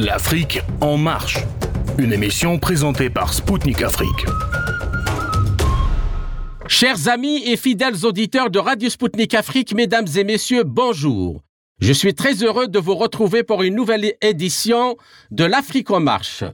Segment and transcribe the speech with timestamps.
[0.00, 1.38] L'Afrique en marche.
[1.98, 4.26] Une émission présentée par Spoutnik Afrique.
[6.68, 11.42] Chers amis et fidèles auditeurs de Radio Spoutnik Afrique, mesdames et messieurs, bonjour.
[11.80, 14.96] Je suis très heureux de vous retrouver pour une nouvelle édition
[15.32, 16.44] de l'Afrique en marche.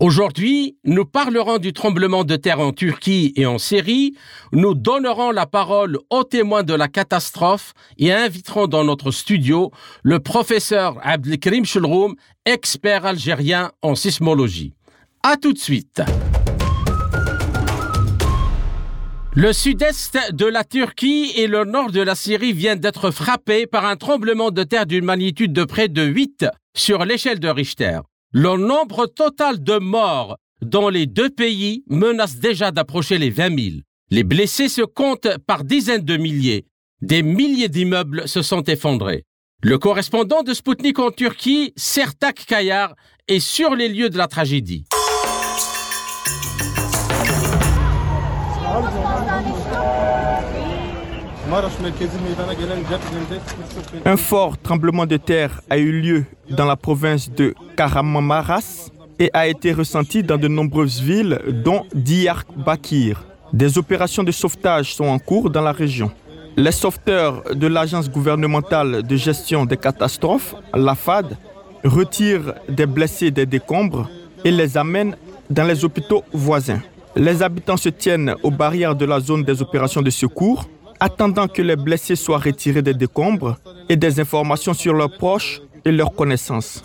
[0.00, 4.14] Aujourd'hui, nous parlerons du tremblement de terre en Turquie et en Syrie,
[4.52, 9.70] nous donnerons la parole aux témoins de la catastrophe et inviterons dans notre studio
[10.02, 14.74] le professeur Abdelkrim Shulroum, expert algérien en sismologie.
[15.22, 16.02] À tout de suite.
[19.36, 23.84] Le sud-est de la Turquie et le nord de la Syrie viennent d'être frappés par
[23.84, 28.00] un tremblement de terre d'une magnitude de près de 8 sur l'échelle de Richter.
[28.36, 33.76] Le nombre total de morts dans les deux pays menace déjà d'approcher les 20 000.
[34.10, 36.66] Les blessés se comptent par dizaines de milliers.
[37.00, 39.22] Des milliers d'immeubles se sont effondrés.
[39.62, 42.96] Le correspondant de Sputnik en Turquie, Sertak Kayar,
[43.28, 44.84] est sur les lieux de la tragédie.
[54.04, 59.46] Un fort tremblement de terre a eu lieu dans la province de Kahramanmaraş et a
[59.46, 63.24] été ressenti dans de nombreuses villes, dont Diyarbakir.
[63.52, 66.10] Des opérations de sauvetage sont en cours dans la région.
[66.56, 71.36] Les sauveteurs de l'Agence gouvernementale de gestion des catastrophes, l'AFAD,
[71.84, 74.08] retirent des blessés des décombres
[74.44, 75.16] et les amènent
[75.50, 76.80] dans les hôpitaux voisins.
[77.14, 80.68] Les habitants se tiennent aux barrières de la zone des opérations de secours
[81.00, 83.56] attendant que les blessés soient retirés des décombres
[83.88, 86.82] et des informations sur leurs proches et leurs connaissances.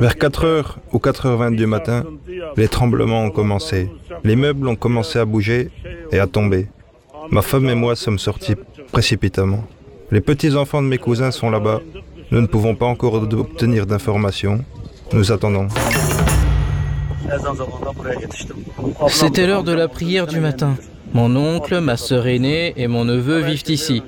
[0.00, 2.04] Vers 4h ou 4h20 du matin,
[2.56, 3.90] les tremblements ont commencé.
[4.22, 5.70] Les meubles ont commencé à bouger
[6.12, 6.68] et à tomber.
[7.30, 8.54] Ma femme et moi sommes sortis
[8.92, 9.64] précipitamment.
[10.12, 11.80] Les petits-enfants de mes cousins sont là-bas.
[12.30, 14.64] Nous ne pouvons pas encore obtenir d'informations.
[15.12, 15.66] Nous attendons.
[19.08, 20.76] C'était l'heure de la prière du matin.
[21.12, 24.02] Mon oncle, ma sœur aînée et mon neveu vivent ici.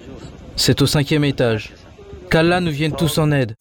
[0.57, 1.73] C'est au cinquième étage.
[2.31, 3.55] Qu'Allah nous vienne tous en aide.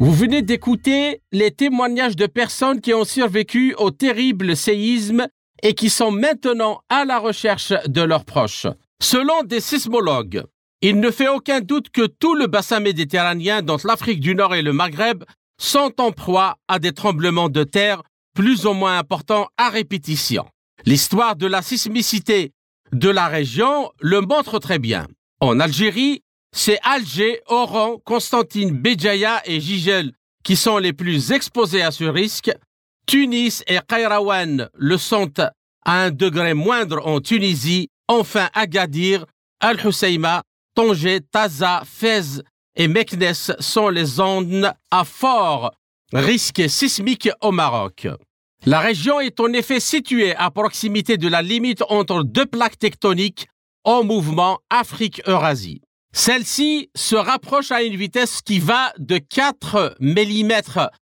[0.00, 5.26] Vous venez d'écouter les témoignages de personnes qui ont survécu au terrible séisme
[5.62, 8.66] et qui sont maintenant à la recherche de leurs proches.
[9.00, 10.44] Selon des sismologues,
[10.80, 14.62] il ne fait aucun doute que tout le bassin méditerranéen, dont l'Afrique du Nord et
[14.62, 15.24] le Maghreb,
[15.58, 18.02] sont en proie à des tremblements de terre
[18.34, 20.46] plus ou moins importants à répétition.
[20.86, 22.52] L'histoire de la sismicité
[22.92, 25.06] de la région le montre très bien.
[25.40, 30.12] En Algérie, c'est Alger, Oran, Constantine, Béjaïa et Gigel
[30.44, 32.50] qui sont les plus exposés à ce risque.
[33.06, 35.52] Tunis et Kairouan le sont à
[36.04, 37.88] un degré moindre en Tunisie.
[38.08, 39.26] Enfin, Agadir,
[39.60, 40.42] Al-Husseima,
[40.74, 42.40] Tanger, Taza, Fez
[42.78, 45.72] et Meknes sont les zones à fort
[46.12, 48.08] risque sismique au Maroc.
[48.64, 53.46] La région est en effet située à proximité de la limite entre deux plaques tectoniques
[53.84, 55.82] en mouvement Afrique-Eurasie.
[56.12, 60.52] Celle-ci se rapproche à une vitesse qui va de 4 mm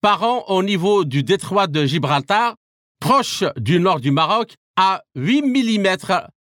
[0.00, 2.54] par an au niveau du détroit de Gibraltar,
[3.00, 5.96] proche du nord du Maroc, à 8 mm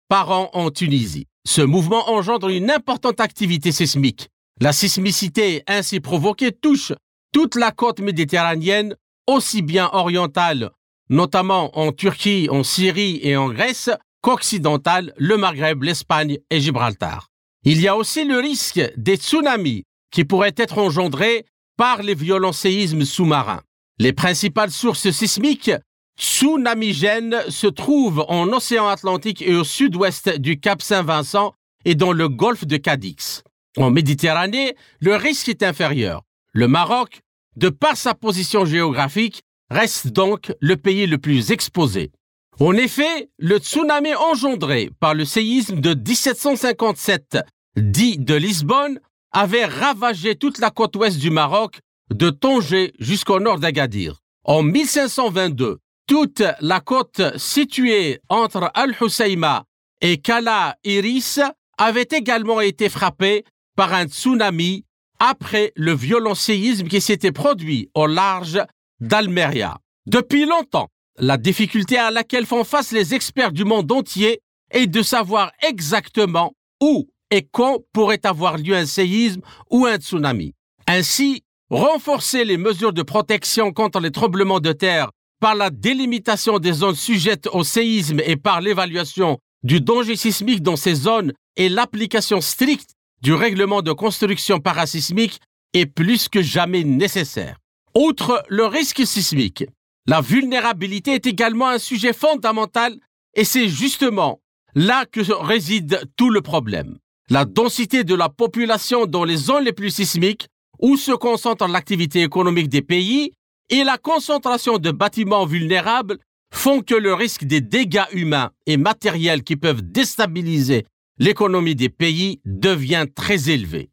[0.08, 1.26] par an en Tunisie.
[1.48, 4.30] Ce mouvement engendre une importante activité sismique.
[4.62, 6.94] La sismicité ainsi provoquée touche
[7.34, 8.96] toute la côte méditerranéenne,
[9.28, 10.72] aussi bien orientale,
[11.10, 13.90] notamment en Turquie, en Syrie et en Grèce,
[14.22, 17.28] qu'occidentale, le Maghreb, l'Espagne et Gibraltar.
[17.66, 21.46] Il y a aussi le risque des tsunamis qui pourraient être engendrés
[21.78, 23.62] par les violents séismes sous-marins.
[24.00, 25.72] Les principales sources sismiques
[26.18, 32.30] tsunamigènes se trouvent en océan Atlantique et au sud-ouest du Cap Saint-Vincent et dans le
[32.30, 33.44] golfe de Cadix.
[33.78, 36.24] En Méditerranée, le risque est inférieur.
[36.54, 37.22] Le Maroc,
[37.58, 42.12] de par sa position géographique, reste donc le pays le plus exposé.
[42.60, 47.40] En effet, le tsunami engendré par le séisme de 1757,
[47.76, 49.00] dit de Lisbonne,
[49.34, 51.80] avait ravagé toute la côte ouest du Maroc,
[52.14, 54.22] de Tanger jusqu'au nord d'Agadir.
[54.46, 59.66] En 1522, toute la côte située entre Al-Husseima
[60.00, 61.42] et Kala Iris
[61.78, 63.44] avait également été frappée
[63.76, 64.86] par un tsunami
[65.20, 68.60] après le violent séisme qui s'était produit au large
[69.00, 69.78] d'Almeria.
[70.06, 74.42] Depuis longtemps, la difficulté à laquelle font face les experts du monde entier
[74.72, 80.54] est de savoir exactement où et quand pourrait avoir lieu un séisme ou un tsunami.
[80.88, 86.74] Ainsi, renforcer les mesures de protection contre les tremblements de terre par la délimitation des
[86.74, 92.42] zones sujettes au séisme et par l'évaluation du danger sismique dans ces zones et l'application
[92.42, 95.40] stricte du règlement de construction parasismique
[95.74, 97.58] est plus que jamais nécessaire.
[97.96, 99.66] Outre le risque sismique,
[100.08, 102.96] la vulnérabilité est également un sujet fondamental
[103.36, 104.40] et c'est justement
[104.76, 106.98] là que réside tout le problème.
[107.30, 110.48] La densité de la population dans les zones les plus sismiques
[110.80, 113.32] où se concentre l'activité économique des pays
[113.70, 116.20] et la concentration de bâtiments vulnérables
[116.54, 120.86] font que le risque des dégâts humains et matériels qui peuvent déstabiliser
[121.18, 123.90] l'économie des pays devient très élevé.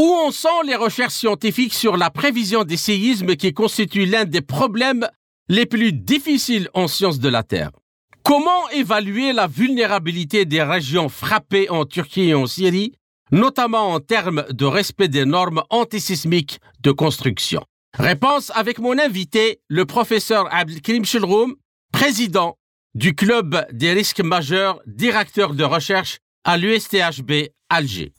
[0.00, 4.40] Où en sont les recherches scientifiques sur la prévision des séismes qui constituent l'un des
[4.40, 5.06] problèmes
[5.48, 7.70] les plus difficiles en sciences de la Terre?
[8.22, 12.92] Comment évaluer la vulnérabilité des régions frappées en Turquie et en Syrie,
[13.32, 17.64] notamment en termes de respect des normes antisismiques de construction?
[17.94, 21.56] Réponse avec mon invité, le professeur Abdelkrim Shilroum,
[21.92, 22.56] président
[22.94, 28.12] du Club des risques majeurs, directeur de recherche à l'USTHB Alger.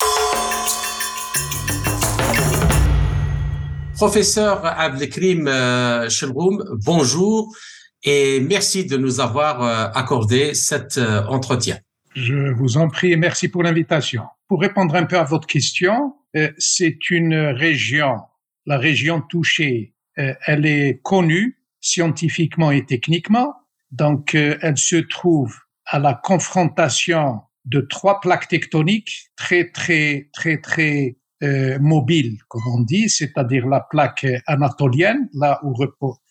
[3.95, 7.53] Professeur Abdelkrim euh, Shilroum, bonjour
[8.03, 11.77] et merci de nous avoir euh, accordé cet euh, entretien.
[12.15, 14.23] Je vous en prie et merci pour l'invitation.
[14.47, 18.17] Pour répondre un peu à votre question, euh, c'est une région,
[18.65, 23.55] la région touchée, elle est connue scientifiquement et techniquement.
[23.91, 31.17] Donc, elle se trouve à la confrontation de trois plaques tectoniques très, très, très, très
[31.43, 35.73] euh, mobiles, comme on dit, c'est-à-dire la plaque anatolienne, là où,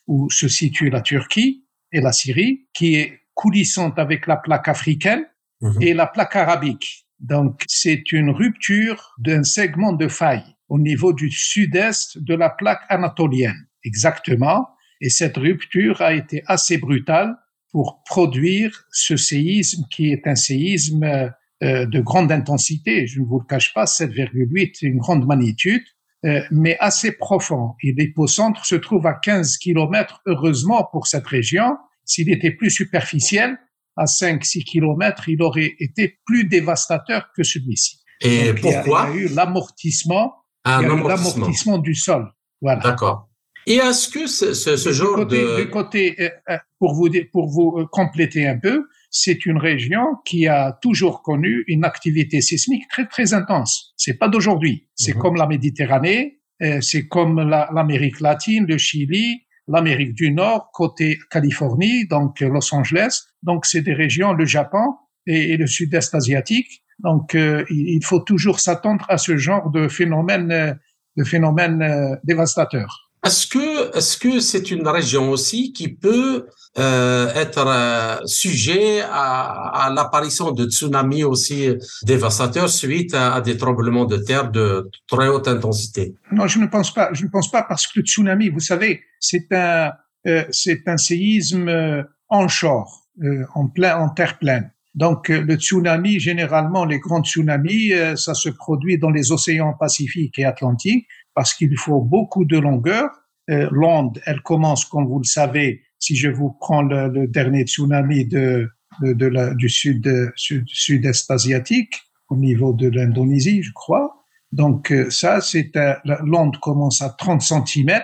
[0.07, 1.63] où se situe la Turquie,
[1.93, 5.25] et la Syrie, qui est coulissante avec la plaque africaine
[5.61, 5.83] mhm.
[5.83, 7.07] et la plaque arabique.
[7.21, 12.83] Donc, c'est une rupture d'un segment de faille au niveau du sud-est de la plaque
[12.89, 14.69] anatolienne, exactement.
[15.01, 17.37] Et cette rupture a été assez brutale
[17.73, 23.07] pour produire ce séisme qui est un séisme euh, de grande intensité.
[23.07, 25.83] Je ne vous le cache pas, 7,8, une grande magnitude,
[26.25, 27.75] euh, mais assez profond.
[27.83, 31.77] Et l'épocentre se trouve à 15 kilomètres, heureusement pour cette région.
[32.05, 33.59] S'il était plus superficiel,
[33.97, 38.01] à 5-6 kilomètres, il aurait été plus dévastateur que celui-ci.
[38.21, 39.11] Et pourquoi?
[39.13, 40.35] il y, a, eu l'amortissement,
[40.65, 42.33] l'amortissement du sol.
[42.61, 42.81] Voilà.
[42.81, 43.29] D'accord.
[43.67, 45.63] Et est-ce que ce, ce, genre de...
[45.63, 50.49] Du côté, euh, euh, pour vous, pour vous compléter un peu, c'est une région qui
[50.49, 53.93] a toujours connu une activité sismique très très intense.
[53.97, 54.89] C'est pas d'aujourd'hui.
[54.97, 55.21] C'est mhm.
[55.21, 62.07] comme la Méditerranée, euh, c'est comme l'Amérique latine, le Chili, l'Amérique du Nord, côté Californie,
[62.07, 63.21] donc Los Angeles.
[63.43, 64.95] Donc c'est des régions, le Japon
[65.27, 66.83] et, le Sud-Est asiatique.
[67.01, 70.73] Donc euh, il faut toujours s'attendre à ce genre de phénomène, euh,
[71.19, 73.12] de phénomène dévastateur.
[73.25, 76.47] Est-ce que est-ce que c'est une région aussi qui peut
[76.79, 81.69] euh, être euh, sujet à, à l'apparition de tsunamis aussi
[82.03, 86.15] dévastateurs suite à, des tremblements de terre de très haute intensité?
[86.33, 87.11] Non, je ne pense pas.
[87.13, 89.93] Je ne pense pas parce que le tsunami, vous savez, c'est un
[90.27, 94.71] euh, c'est un séisme euh, onshore, euh, en plein en terre pleine.
[94.95, 100.45] Donc le tsunami, généralement les grands tsunamis, ça se produit dans les océans Pacifique et
[100.45, 103.11] Atlantique parce qu'il faut beaucoup de longueur.
[103.51, 107.63] Euh, L'onde, elle commence, comme vous le savez, si je vous prends le, le dernier
[107.63, 108.69] tsunami de,
[109.01, 111.95] de, de la, du sud, sud, sud-est asiatique,
[112.29, 114.25] au niveau de l'Indonésie, je crois.
[114.53, 115.73] Donc euh, ça, c'est
[116.05, 118.03] l'onde commence à 30 cm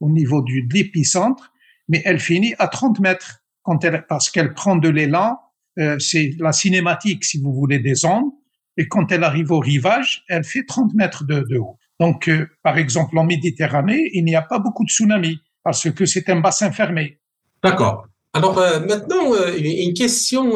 [0.00, 1.52] au niveau du, de l'épicentre,
[1.88, 5.38] mais elle finit à 30 mètres quand elle, parce qu'elle prend de l'élan.
[5.78, 8.30] Euh, c'est la cinématique, si vous voulez, des ondes.
[8.76, 11.78] Et quand elle arrive au rivage, elle fait 30 mètres de, de haut.
[12.00, 16.06] Donc, euh, par exemple, en Méditerranée, il n'y a pas beaucoup de tsunamis parce que
[16.06, 17.18] c'est un bassin fermé.
[17.62, 18.06] D'accord.
[18.34, 20.52] Alors euh, maintenant, euh, une question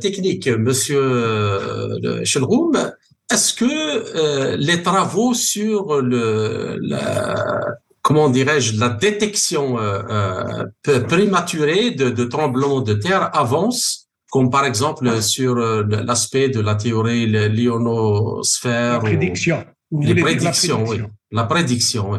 [0.00, 2.92] technique, Monsieur Chelroum.
[3.30, 7.66] Est-ce que les travaux sur le, la,
[8.00, 9.76] comment dirais-je, la détection
[10.82, 17.26] prématurée de, de tremblements de terre avancent comme par exemple sur l'aspect de la théorie
[17.26, 18.94] l'ionosphère.
[18.94, 19.64] La prédiction.
[19.90, 21.00] Les prédictions, oui.
[21.30, 22.18] La prédiction, oui.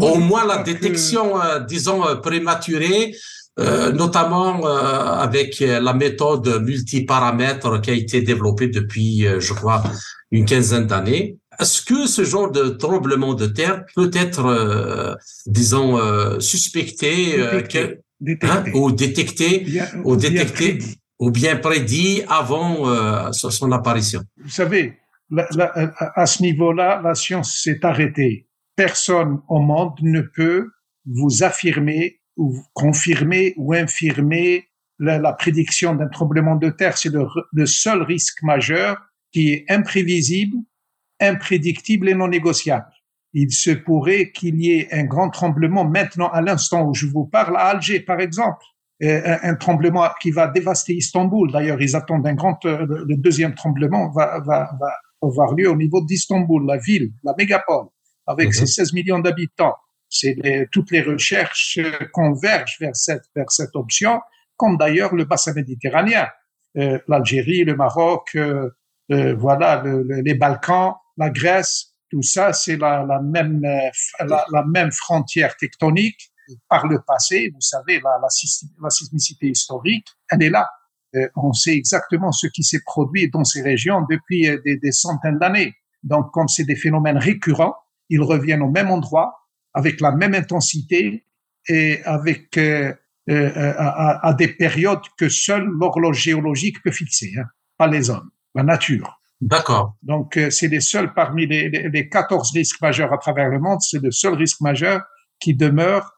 [0.00, 3.14] Au moins la détection, euh, disons, euh, prématurée,
[3.58, 9.82] euh, notamment avec la méthode multiparamètres qui a été développée depuis, je crois,
[10.30, 11.38] une quinzaine d'années.
[11.58, 15.98] Est-ce que ce genre de tremblement de terre peut être, disons,
[16.38, 19.66] suspecté hein, ou détecté,
[20.04, 20.78] ou détecté,
[21.18, 24.20] ou bien prédit avant son apparition.
[24.36, 24.98] Vous savez,
[25.34, 28.48] à ce niveau-là, la science s'est arrêtée.
[28.76, 30.70] Personne au monde ne peut
[31.06, 34.68] vous affirmer ou confirmer ou infirmer
[34.98, 38.96] la, prédiction d'un tremblement de terre, c'est le, seul risque majeur
[39.32, 40.56] qui est imprévisible,
[41.20, 42.86] imprédictible et non négociable.
[43.32, 47.26] Il se pourrait qu'il y ait un grand tremblement maintenant, à l'instant où je vous
[47.26, 48.64] parle, à Alger, par exemple.
[49.02, 51.52] Euh, un, tremblement qui va dévaster Istanbul.
[51.52, 54.90] D'ailleurs, ils attendent un grand, euh, le deuxième tremblement va, va, va
[55.26, 57.86] avoir lieu au niveau d'Istanbul, la ville, la mégapole,
[58.26, 58.52] avec mhm.
[58.52, 59.74] ses 16 millions d'habitants.
[60.08, 60.36] C'est
[60.70, 61.80] toutes les recherches
[62.12, 64.20] convergent vers cette, vers cette option
[64.56, 66.28] comme d'ailleurs le bassin méditerranéen,
[66.76, 68.70] euh, l'Algérie, le Maroc, euh,
[69.12, 75.56] euh, voilà, les Balkans, la Grèce, tout ça, c'est la, la, même la, même frontière
[75.56, 76.30] tectonique.
[76.68, 80.68] Par le passé, vous savez, la, la, sismicité historique, elle est là.
[81.36, 85.74] On sait exactement ce qui s'est produit dans ces régions depuis des, des centaines d'années.
[86.02, 87.74] Donc, comme c'est des phénomènes récurrents,
[88.08, 89.34] ils reviennent au même endroit,
[89.74, 91.24] avec la même intensité
[91.68, 92.92] et avec euh,
[93.28, 97.44] euh, à, à, des périodes que seule l'horloge géologique peut fixer, hein,
[97.76, 99.20] pas les hommes, la nature.
[99.40, 99.96] D'accord.
[100.02, 103.80] Donc, euh, c'est les seuls parmi les, les, 14 risques majeurs à travers le monde,
[103.80, 105.02] c'est le seul risque majeur
[105.40, 106.12] qui demeure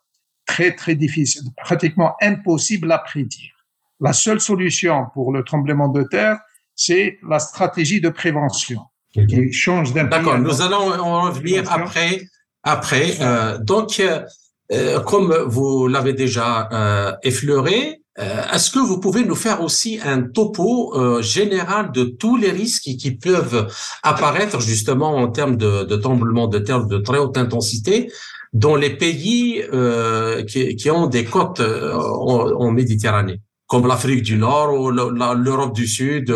[0.46, 3.57] très, très difficile, pratiquement impossible à prédire.
[4.00, 6.38] La seule solution pour le tremblement de terre,
[6.74, 12.22] c'est la stratégie de prévention qui change d'un D'accord, nous allons en revenir après.
[12.62, 14.02] Après, euh, donc,
[14.72, 20.00] euh, comme vous l'avez déjà euh, effleuré, euh, est-ce que vous pouvez nous faire aussi
[20.04, 25.84] un topo euh, général de tous les risques qui, peuvent apparaître justement en termes de,
[25.84, 28.10] de tremblements de terre de très haute intensité
[28.52, 29.62] dans les pays
[30.48, 36.34] qui, qui, ont des côtes en, Méditerranée, comme l'Afrique du Nord ou l'Europe du Sud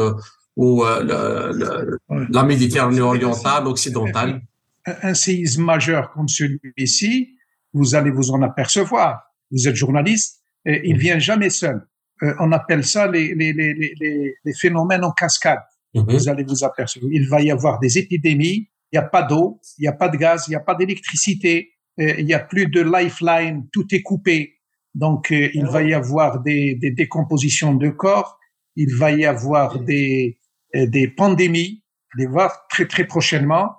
[0.57, 4.43] ou la Méditerranée orientale, occidentale
[4.85, 7.37] un séisme majeur comme celui-ci,
[7.73, 9.23] vous allez vous en apercevoir.
[9.51, 11.87] Vous êtes journaliste, et il vient jamais seul.
[12.23, 15.61] Euh, on appelle ça les, les, les, les, les phénomènes en cascade.
[15.95, 16.07] Mhm.
[16.09, 17.11] Vous allez vous apercevoir.
[17.12, 18.69] Il va y avoir des épidémies.
[18.93, 20.75] Il n'y a pas d'eau, il n'y a pas de gaz, il n'y a pas
[20.75, 24.57] d'électricité, euh, il n'y a plus de lifeline, tout est coupé.
[24.95, 28.39] Donc, euh, il va y avoir des, des décompositions de corps,
[28.77, 30.39] il va y avoir des,
[30.75, 31.85] des pandémies,
[32.17, 33.71] les voir très très prochainement,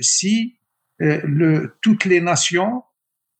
[0.00, 0.58] si
[0.98, 2.82] le, toutes les nations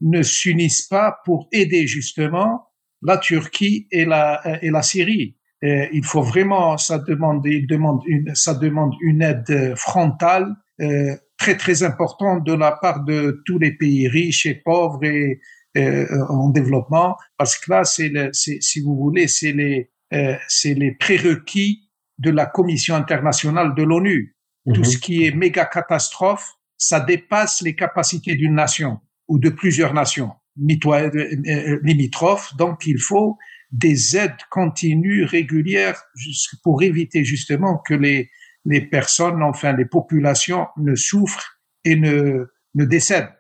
[0.01, 2.69] ne s'unissent pas pour aider justement
[3.03, 5.37] la Turquie et la, et la Syrie.
[5.63, 11.57] il faut vraiment, ça demande, il demande une, ça demande une aide frontale euh, très
[11.57, 15.41] très importante de la part de tous les pays riches et pauvres et euh,
[16.29, 21.89] en développement, parce que là, c'est, si vous voulez, c'est les, euh, c'est les prérequis
[22.19, 24.37] de la Commission internationale de l'ONU.
[24.73, 24.85] Tout mhm.
[24.85, 30.33] ce qui est méga catastrophe, ça dépasse les capacités d'une nation ou de plusieurs nations
[30.59, 31.11] euh,
[31.47, 32.57] euh, limitrophes.
[32.57, 33.37] Donc, il faut
[33.73, 36.01] des aides continues, régulières,
[36.63, 38.31] pour éviter justement que les,
[38.65, 43.33] les personnes, enfin les populations, ne souffrent et ne, ne décèdent.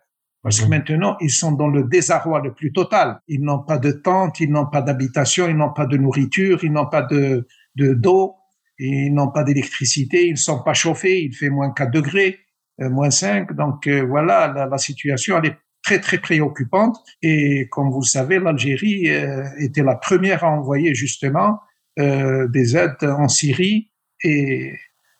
[0.47, 0.71] Parce que mhm.
[0.71, 3.19] maintenant, ils sont dans le désarroi le plus total.
[3.26, 6.71] Ils n'ont pas de tente, ils n'ont pas d'habitation, ils n'ont pas de nourriture, ils
[6.71, 8.37] n'ont pas de d'eau,
[8.79, 12.38] ils n'ont pas d'électricité, ils ne sont pas chauffés, il fait moins 4 degrés,
[12.81, 13.55] euh, moins 5.
[13.55, 16.97] Donc voilà, la, la, situation, elle est très très préoccupante.
[17.23, 21.59] Et comme vous le savez, l'Algérie euh, était la première à envoyer justement
[21.99, 23.91] euh, des aides en Syrie
[24.23, 24.75] et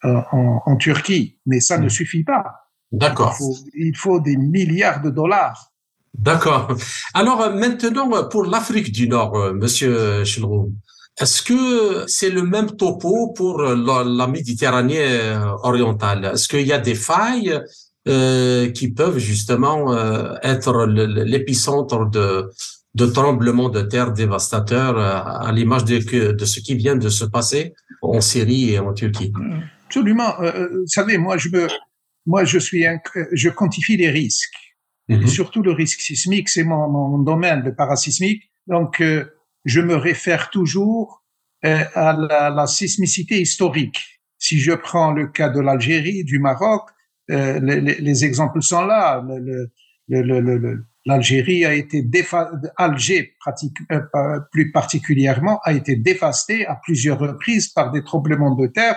[0.04, 1.40] euh, en, en, Turquie.
[1.47, 1.90] Mais ça ne mmh.
[1.90, 2.65] suffit pas.
[3.03, 3.37] D'accord.
[3.75, 5.73] Il, il faut, des milliards de dollars.
[6.15, 6.65] D'accord.
[7.12, 10.73] Alors maintenant, pour l'Afrique du Nord, Monsieur Chilroum,
[11.21, 15.07] est-ce que c'est le même topo pour la, la Méditerranée
[15.62, 16.21] orientale?
[16.33, 17.61] Est-ce qu'il y a des failles
[18.09, 22.50] euh, qui peuvent justement euh, être l'épicentre de,
[22.95, 27.25] de tremblements de terre dévastateurs euh, à l'image de, de ce qui vient de se
[27.25, 29.33] passer en Syrie et en Turquie?
[29.87, 30.35] Absolument.
[30.38, 31.67] vous savez, moi, je me,
[32.26, 32.99] moi, je suis, un,
[33.33, 34.54] je quantifie les risques.
[35.09, 35.28] Mhm.
[35.28, 38.42] surtout le risque sismique, c'est mon, mon, domaine, le parasismique.
[38.66, 39.00] Donc,
[39.64, 41.23] je me réfère toujours
[41.62, 44.21] à la, la, sismicité historique.
[44.38, 46.90] Si je prends le cas de l'Algérie, du Maroc,
[47.30, 49.25] euh, les, les, exemples sont là.
[51.06, 52.04] L'Algérie a été
[52.76, 58.66] Alger pratique, euh, plus particulièrement a été dévastée à plusieurs reprises par des tremblements de
[58.66, 58.97] terre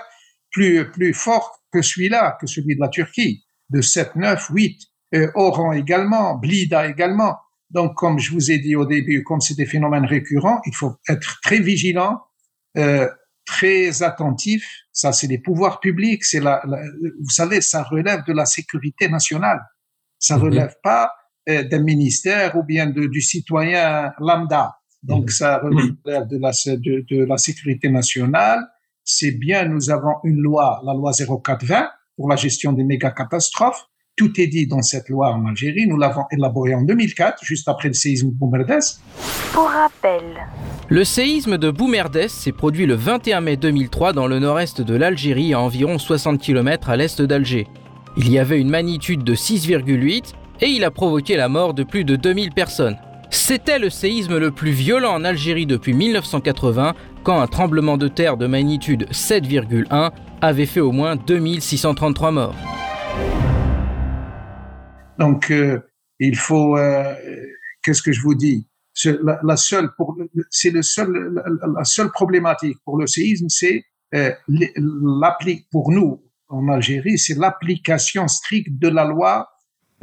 [0.51, 4.81] plus plus forts que celui-là, que celui de la Turquie, de 7, 9, 8.
[5.33, 7.35] Oran également, Blida également.
[7.69, 10.95] Donc, comme je vous ai dit au début, comme c'est des phénomènes récurrents, il faut
[11.07, 12.21] être très vigilant,
[12.77, 13.07] euh,
[13.45, 14.67] très attentif.
[14.91, 16.23] Ça, c'est les pouvoirs publics.
[16.23, 19.61] C'est la, vous savez, ça relève de la sécurité nationale.
[20.17, 20.43] Ça mhm.
[20.43, 21.11] relève pas
[21.47, 24.75] euh, d'un ministère ou bien de, du citoyen lambda.
[25.03, 25.29] donc mhm.
[25.29, 25.95] ça relève
[26.27, 28.59] de la, de, de la sécurité nationale.
[29.11, 33.87] C'est bien, nous avons une loi, la loi 0420, pour la gestion des méga catastrophes.
[34.15, 35.87] Tout est dit dans cette loi en Algérie.
[35.87, 38.99] Nous l'avons élaborée en 2004, juste après le séisme de Boumerdès.
[39.51, 40.21] Pour rappel,
[40.89, 45.55] le séisme de Boumerdès s'est produit le 21 mai 2003 dans le nord-est de l'Algérie,
[45.55, 47.65] à environ 60 km à l'est d'Alger.
[48.15, 52.03] Il y avait une magnitude de 6,8 et il a provoqué la mort de plus
[52.03, 52.97] de 2000 personnes.
[53.31, 58.37] C'était le séisme le plus violent en Algérie depuis 1980, quand un tremblement de terre
[58.37, 62.55] de magnitude 7,1 avait fait au moins 2633 morts.
[65.19, 65.79] Donc, euh,
[66.19, 67.13] il faut, euh,
[67.83, 68.67] qu'est-ce que je vous dis?
[69.43, 69.89] La, seule,
[70.49, 71.41] c'est le seul,
[71.75, 73.83] la, seule problématique pour le séisme, c'est
[74.15, 74.31] euh,
[75.71, 79.47] pour nous en Algérie, c'est l'application stricte de la loi.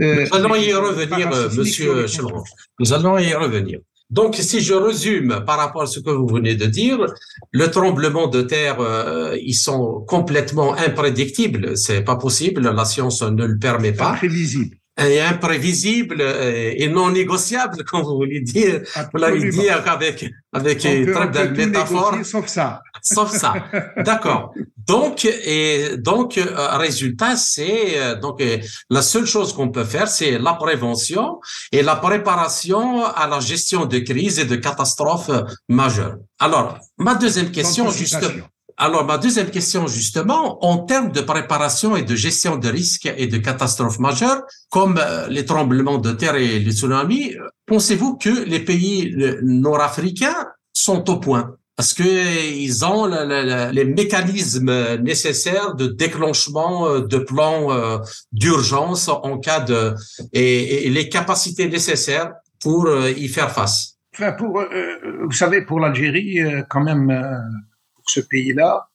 [0.01, 2.45] Euh, nous allons y revenir, Monsieur Chelron.
[2.79, 3.79] Nous allons y revenir.
[4.09, 6.99] Donc, si je résume par rapport à ce que vous venez de dire,
[7.51, 11.77] le tremblement de terre, euh, ils sont complètement imprédictibles.
[11.77, 12.63] C'est pas possible.
[12.63, 14.13] La science ne le permet pas.
[14.13, 18.83] Imprévisible et imprévisible et non négociable, comme vous voulez dire.
[19.13, 22.15] Vous l'avez dit avec, avec une très belle métaphore.
[22.25, 22.83] Sauf ça.
[23.03, 23.55] Sauf ça.
[23.99, 24.53] D'accord.
[24.87, 30.07] Donc, et donc, euh, résultat, c'est euh, donc euh, la seule chose qu'on peut faire,
[30.07, 31.41] c'est la prévention
[31.73, 35.31] et la préparation à la gestion de crises et de catastrophes
[35.69, 36.19] majeures.
[36.39, 38.47] Alors, ma deuxième question, justement.
[38.79, 43.27] Alors, ma deuxième question, justement, en termes de préparation et de gestion de risques et
[43.27, 48.61] de catastrophes majeures, comme euh, les tremblements de terre et les tsunamis, pensez-vous que les
[48.61, 51.57] pays nord-africains sont au point?
[51.79, 57.99] Est-ce qu'ils ont les mécanismes nécessaires de déclenchement euh, de plans euh,
[58.33, 59.95] d'urgence en cas de
[60.35, 63.97] et, les capacités nécessaires pour y faire face.
[64.15, 64.63] Enfin, pour
[65.25, 66.41] vous savez, pour l'Algérie,
[66.71, 67.13] quand même
[68.07, 68.89] ce pays-là,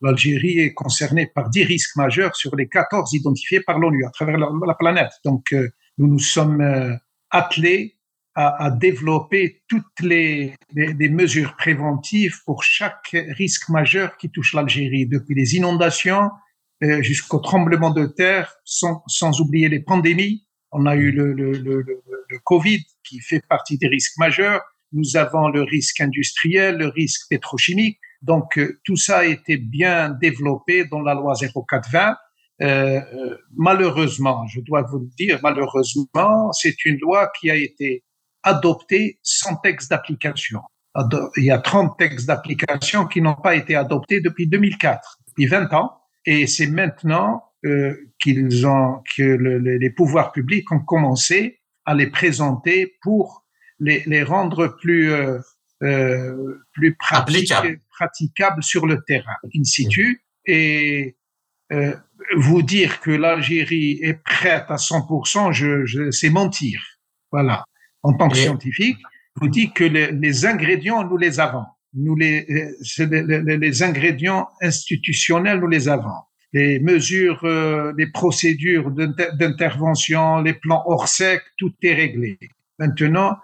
[0.00, 4.38] l'Algérie est concernée par 10 risques majeurs sur les 14 identifiés par l'ONU à travers
[4.38, 5.12] la, planète.
[5.24, 6.94] Donc, euh, nous nous sommes euh,
[7.30, 7.96] attelés
[8.34, 15.54] à, développer toutes les, mesures préventives pour chaque risque majeur qui touche l'Algérie, depuis les
[15.56, 16.30] inondations
[16.82, 20.46] euh, jusqu'au tremblement de terre, sans, oublier les pandémies.
[20.70, 26.00] On a eu le Covid qui fait partie des risques majeurs nous avons le risque
[26.00, 27.98] industriel, le risque pétrochimique.
[28.20, 32.16] Donc, euh, tout ça a été bien développé dans la loi 0420.
[32.60, 38.04] Euh, euh, malheureusement, je dois vous le dire, malheureusement, c'est une loi qui a été
[38.42, 40.60] adoptée sans texte d'application.
[41.36, 45.72] Il y a 30 textes d'application qui n'ont pas été adoptés depuis 2004, depuis 20
[45.72, 45.92] ans,
[46.26, 47.44] et c'est maintenant
[48.20, 53.41] qu'ils ont que le, les pouvoirs publics ont commencé à les présenter pour
[53.82, 55.38] les, rendre plus, euh,
[55.82, 58.62] euh, plus praticables.
[58.62, 61.16] sur le terrain, in situ, et
[61.72, 61.94] euh,
[62.36, 66.80] vous dire que l'Algérie est prête à 100%, je, je c'est mentir.
[67.30, 67.64] Voilà.
[68.02, 68.98] En tant que scientifique,
[69.36, 71.64] vous dites que les, les, ingrédients, nous les avons.
[71.94, 72.46] Nous les,
[72.98, 76.10] les, les, ingrédients institutionnels, nous les avons.
[76.52, 77.46] Les mesures,
[77.96, 82.38] les procédures d'intervention, les plans hors sec, tout est réglé.
[82.78, 83.36] Maintenant, euh,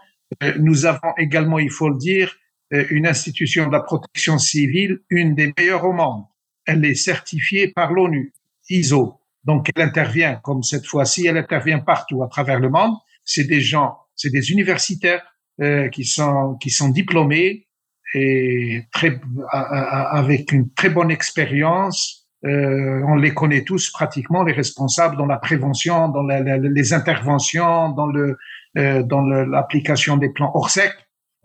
[0.59, 2.35] nous avons également, il faut le dire,
[2.75, 6.25] euh, une institution de la protection civile, une des meilleures au monde.
[6.67, 8.33] Elle est certifiée par l'ONU,
[8.69, 9.21] ISO.
[9.45, 12.95] Donc, elle intervient, comme cette fois-ci, elle intervient partout à travers le monde.
[13.25, 15.23] C'est des gens, c'est des universitaires
[15.61, 17.67] euh, qui sont qui sont diplômés
[18.15, 22.29] et très avec une très bonne expérience.
[22.45, 28.07] Euh, on les connaît tous pratiquement, les responsables dans la prévention, dans les interventions, dans
[28.07, 28.39] le euh,
[28.79, 30.93] dans l'application des plans Orsec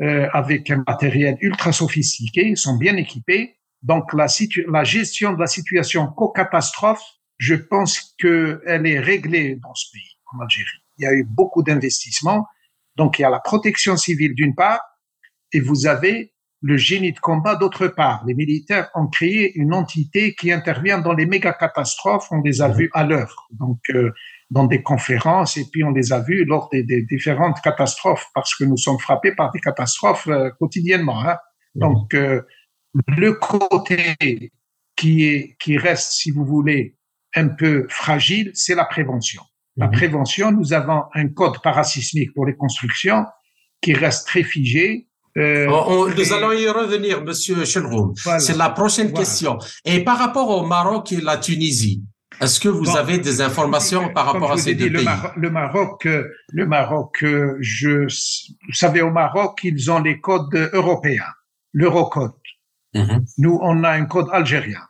[0.01, 3.57] euh, avec un matériel ultra sophistiqué, ils sont bien équipés.
[3.83, 4.27] Donc la,
[4.69, 7.03] la gestion de la situation co-catastrophe,
[7.37, 10.83] je pense qu'elle est réglée dans ce pays, en Algérie.
[10.97, 12.47] Il y a eu beaucoup d'investissements.
[12.95, 14.81] Donc il y a la protection civile d'une part,
[15.51, 18.23] et vous avez le génie de combat d'autre part.
[18.25, 22.27] Les militaires ont créé une entité qui intervient dans les méga catastrophes.
[22.31, 22.77] On les a mmh.
[22.77, 23.47] vus à l'heure.
[23.51, 24.11] Donc euh,
[24.53, 28.63] dans des conférences et puis on les a vus lors des, différentes catastrophes parce que
[28.63, 31.27] nous sommes frappés par des catastrophes euh, quotidiennement.
[31.27, 31.37] Hein.
[31.73, 32.41] Donc euh,
[33.07, 34.15] le côté
[34.95, 36.95] qui est qui reste, si vous voulez,
[37.35, 39.41] un peu fragile, c'est la prévention.
[39.75, 43.25] La prévention, nous avons un code parasismique pour les constructions
[43.81, 45.07] qui reste très figé.
[45.35, 45.65] Euh,
[46.15, 48.13] nous allons y revenir, Monsieur Chelroum.
[48.37, 49.57] C'est la prochaine question.
[49.83, 52.03] Et par rapport au Maroc et la Tunisie,
[52.41, 55.07] Est-ce que vous avez des informations par rapport à ces deux pays?
[55.37, 56.07] Le, Maroc,
[56.49, 57.23] le Maroc,
[57.59, 61.31] je, vous savez, au Maroc, ils ont les codes européens,
[61.73, 62.33] l'Eurocode.
[62.93, 63.25] Mhm.
[63.37, 64.81] Nous, on a un code algérien.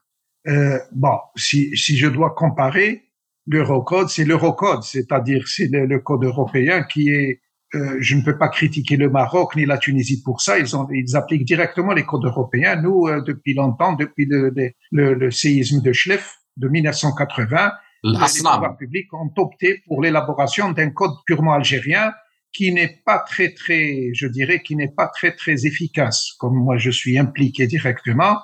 [0.47, 3.03] Euh, bon, si, si je dois comparer,
[3.47, 7.41] l'Eurocode, c'est l'Eurocode, c'est-à-dire c'est le, code européen qui est.
[7.75, 10.59] Euh, je ne peux pas critiquer le Maroc ni la Tunisie pour ça.
[10.59, 12.79] Ils, ont, ils appliquent directement les codes européens.
[12.79, 14.53] Nous, euh, depuis longtemps, depuis le,
[14.91, 17.71] le, le, séisme de Schleff de 1980,
[18.03, 22.11] les pouvoirs publics ont opté pour l'élaboration d'un code purement algérien
[22.51, 26.33] qui n'est pas très très, je dirais, qui n'est pas très très efficace.
[26.39, 28.37] Comme moi, je suis impliqué directement,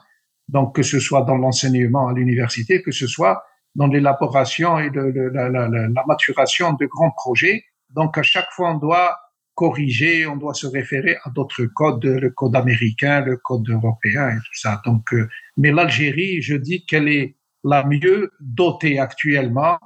[0.47, 3.43] donc que ce soit dans l'enseignement à l'université, que ce soit
[3.75, 7.63] dans l'élaboration et la, la, maturation de grands projets.
[7.91, 9.19] Donc à chaque fois, on doit
[9.53, 14.37] corriger, on doit se référer à d'autres codes, le code américain, le code européen et
[14.37, 14.81] tout ça.
[14.85, 19.79] Donc, euh, mais l'Algérie, je dis qu'elle est la mieux dotée actuellement,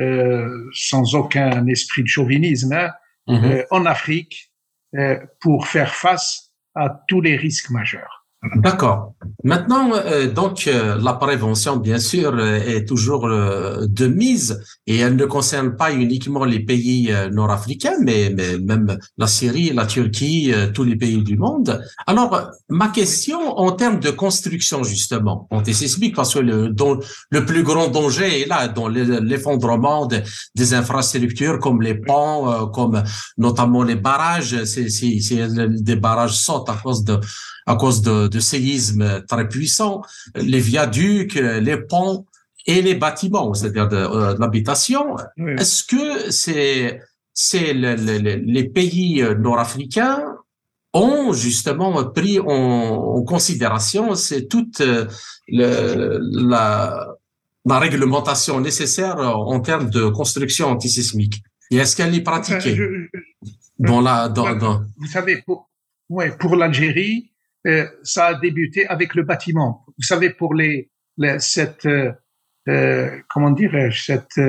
[0.00, 2.92] euh, sans aucun esprit de chauvinisme, hein,
[3.28, 3.44] mhm.
[3.44, 4.52] euh, en Afrique,
[4.96, 8.23] euh, pour faire face à tous les risques majeurs.
[8.56, 9.14] D'accord.
[9.42, 15.16] Maintenant, euh, donc euh, la prévention, bien sûr, euh, est toujours de mise et elle
[15.16, 20.84] ne concerne pas uniquement les pays nord-africains, mais, mais, même la Syrie, la Turquie, tous
[20.84, 21.82] les pays du monde.
[22.06, 27.62] Alors, ma question en termes de construction, justement, antisismique, parce que le, dont, le plus
[27.62, 30.08] grand danger est là, dans l'effondrement
[30.54, 33.02] des infrastructures comme les ponts, comme
[33.38, 34.64] notamment les barrages.
[34.64, 34.88] C'est
[35.68, 37.18] des barrages sautent à cause de
[37.66, 40.02] à cause de, de séismes très puissants,
[40.34, 42.26] les viaducs, les ponts
[42.66, 45.16] et les bâtiments, c'est-à-dire de, euh, l'habitation.
[45.36, 47.00] Est-ce que c'est
[47.32, 50.22] c'est les pays nord-africains
[50.92, 55.06] ont justement pris en, en considération c'est toute euh,
[55.48, 57.06] le, la,
[57.66, 61.42] la réglementation nécessaire en termes de construction antisismique?
[61.70, 62.78] Et est-ce qu'elle est pratiquée
[63.78, 64.82] dans la dans, dans...
[64.98, 65.68] vous savez pour
[66.08, 67.32] ouais pour l'Algérie
[67.66, 69.84] euh, ça a débuté avec le bâtiment.
[69.96, 70.90] Vous savez, pour les,
[71.38, 72.12] cette euh,
[72.68, 74.40] euh, comment dirais-je cette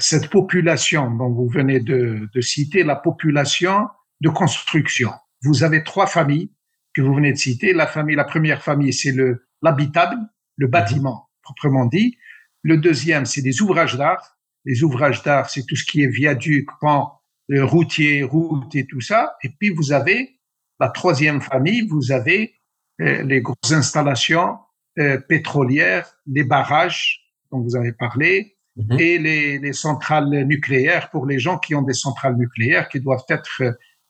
[0.00, 3.86] cette population dont vous venez de, de citer, la population
[4.22, 5.10] de construction.
[5.42, 6.50] Vous avez trois familles
[6.94, 7.74] que vous venez de citer.
[7.74, 10.16] La famille, la première famille, c'est le l'habitable,
[10.56, 10.70] le mhm.
[10.70, 12.16] bâtiment proprement dit.
[12.62, 14.38] Le deuxième, c'est des ouvrages d'art.
[14.64, 17.08] Les ouvrages d'art, c'est tout ce qui est viaduc, pont,
[17.50, 19.36] routier, route et tout ça.
[19.42, 20.37] Et puis vous avez
[20.80, 22.54] la troisième famille, vous avez
[23.00, 24.58] euh, les grosses installations
[24.98, 28.98] euh, pétrolières, les barrages dont vous avez parlé, mhm.
[28.98, 33.24] et les, les, centrales nucléaires pour les gens qui ont des centrales nucléaires qui doivent
[33.28, 33.62] être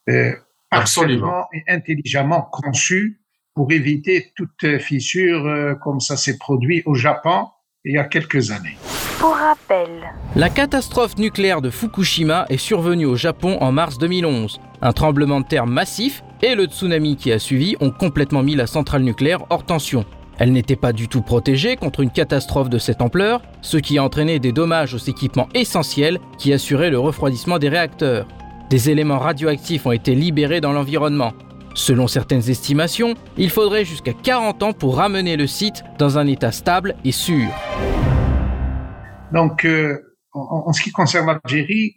[0.08, 0.34] euh,
[0.70, 3.20] absolument et intelligemment conçues
[3.54, 7.48] pour éviter toute fissure comme ça s'est produit au Japon
[7.84, 8.76] il y a quelques années.
[9.18, 9.88] Pour rappel,
[10.36, 14.60] la catastrophe nucléaire de Fukushima est survenue au Japon en mars 2011.
[14.80, 18.68] Un tremblement de terre massif et le tsunami qui a suivi ont complètement mis la
[18.68, 20.04] centrale nucléaire hors tension.
[20.38, 24.04] Elle n'était pas du tout protégée contre une catastrophe de cette ampleur, ce qui a
[24.04, 28.28] entraîné des dommages aux équipements essentiels qui assuraient le refroidissement des réacteurs.
[28.70, 31.32] Des éléments radioactifs ont été libérés dans l'environnement.
[31.74, 36.52] Selon certaines estimations, il faudrait jusqu'à 40 ans pour ramener le site dans un état
[36.52, 37.48] stable et sûr.
[39.32, 39.98] Donc, euh,
[40.32, 41.96] en, ce qui concerne l'Algérie,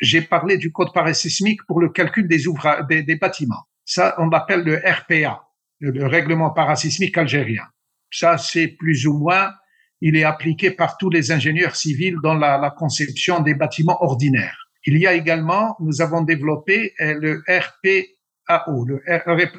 [0.00, 3.64] j'ai parlé du code parasismique pour le calcul des, ouvrages, des bâtiments.
[3.84, 5.42] Ça, on l'appelle le RPA,
[5.80, 7.64] le règlement parasismique algérien.
[8.10, 9.52] Ça, c'est plus ou moins,
[10.00, 14.56] il est appliqué par tous les ingénieurs civils dans la, la conception des bâtiments ordinaires.
[14.86, 19.02] Il y a également, nous avons développé euh, le RPAO, le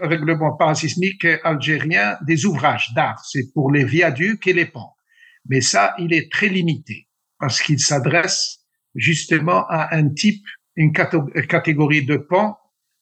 [0.01, 3.23] règlement parasismique algérien des ouvrages d'art.
[3.25, 4.94] C'est pour les viaducs et les ponts.
[5.49, 7.07] Mais ça, il est très limité
[7.39, 8.59] parce qu'il s'adresse
[8.95, 12.55] justement à un type, une catégorie de ponts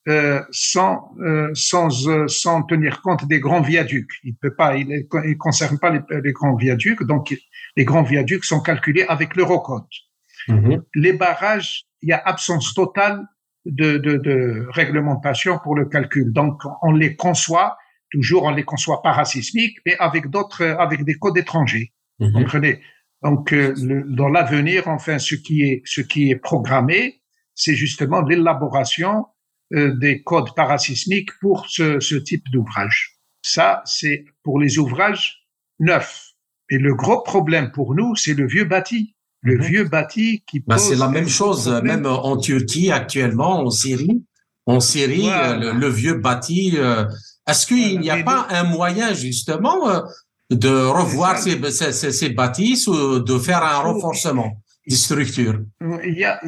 [0.06, 4.10] euh, sans euh, sans euh, sans tenir compte des grands viaducs.
[4.22, 7.34] Il peut pas, il, il concerne pas les, les, grands viaducs, donc
[7.74, 9.86] les grands viaducs sont calculés avec l'Eurocode.
[10.48, 13.22] Mm Les barrages, il y a absence totale
[13.64, 16.34] de, de, de, réglementation pour le calcul.
[16.34, 17.78] Donc on les conçoit
[18.10, 21.94] toujours, on les conçoit parasismiques, mais avec d'autres, avec des codes étrangers.
[22.20, 22.80] Mm comprenez?
[23.22, 27.22] Donc le, dans l'avenir, enfin, ce qui est ce qui est programmé,
[27.54, 29.26] c'est justement l'élaboration
[29.72, 33.16] euh, des codes parasismiques pour ce, ce type d'ouvrage.
[33.42, 35.46] Ça, c'est pour les ouvrages
[35.80, 36.32] neufs.
[36.70, 39.16] Et le gros problème pour nous, c'est le vieux bâti.
[39.40, 39.62] Le mhm.
[39.62, 44.24] vieux bâti qui bah, C'est la même chose, même en Turquie actuellement, en Syrie.
[44.66, 46.74] En Syrie, euh, le, vieux bâti.
[46.76, 47.04] Euh,
[47.46, 50.02] est-ce qu'il n'y a pas un moyen justement
[50.50, 54.52] de revoir ces, ces, ces, bâtisses ou de faire un renforcement
[54.86, 55.60] des structures?
[56.04, 56.40] Il y, a,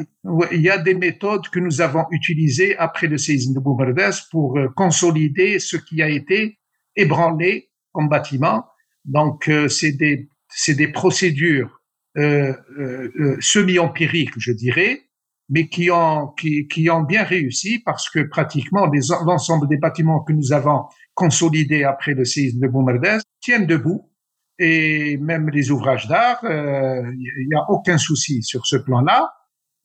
[0.51, 4.57] il y a des méthodes que nous avons utilisées après le séisme de Boumerdès pour
[4.57, 6.59] euh, consolider ce qui a été
[6.95, 8.65] ébranlé comme bâtiment.
[9.05, 10.29] Donc, euh, c'est des,
[10.67, 11.81] des procédures
[12.17, 15.01] euh, euh, semi-empiriques, je dirais,
[15.49, 18.89] mais qui ont, qui, qui ont bien réussi parce que pratiquement
[19.25, 24.11] l'ensemble des bâtiments que nous avons consolidés après le séisme de Boumerdès tiennent debout
[24.59, 27.13] et même les ouvrages d'art, il euh,
[27.47, 29.33] n'y a aucun souci sur ce plan-là,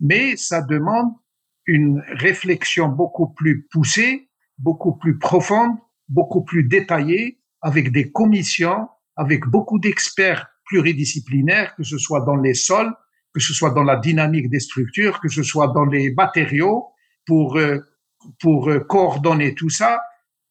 [0.01, 1.12] mais ça demande
[1.66, 5.77] une réflexion beaucoup plus poussée, beaucoup plus profonde,
[6.09, 12.55] beaucoup plus détaillée, avec des commissions, avec beaucoup d'experts pluridisciplinaires, que ce soit dans les
[12.55, 12.92] sols,
[13.33, 16.88] que ce soit dans la dynamique des structures, que ce soit dans les matériaux,
[17.27, 17.79] pour, euh,
[18.40, 20.03] pour euh, coordonner tout ça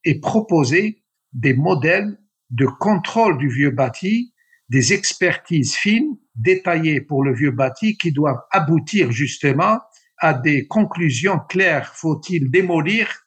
[0.05, 2.20] et proposer des modèles
[2.51, 4.33] de contrôle du vieux bâti,
[4.69, 9.79] des expertises fines, détaillées pour le vieux bâti, qui doivent aboutir justement
[10.17, 11.93] à des conclusions claires.
[11.95, 13.25] Faut-il démolir?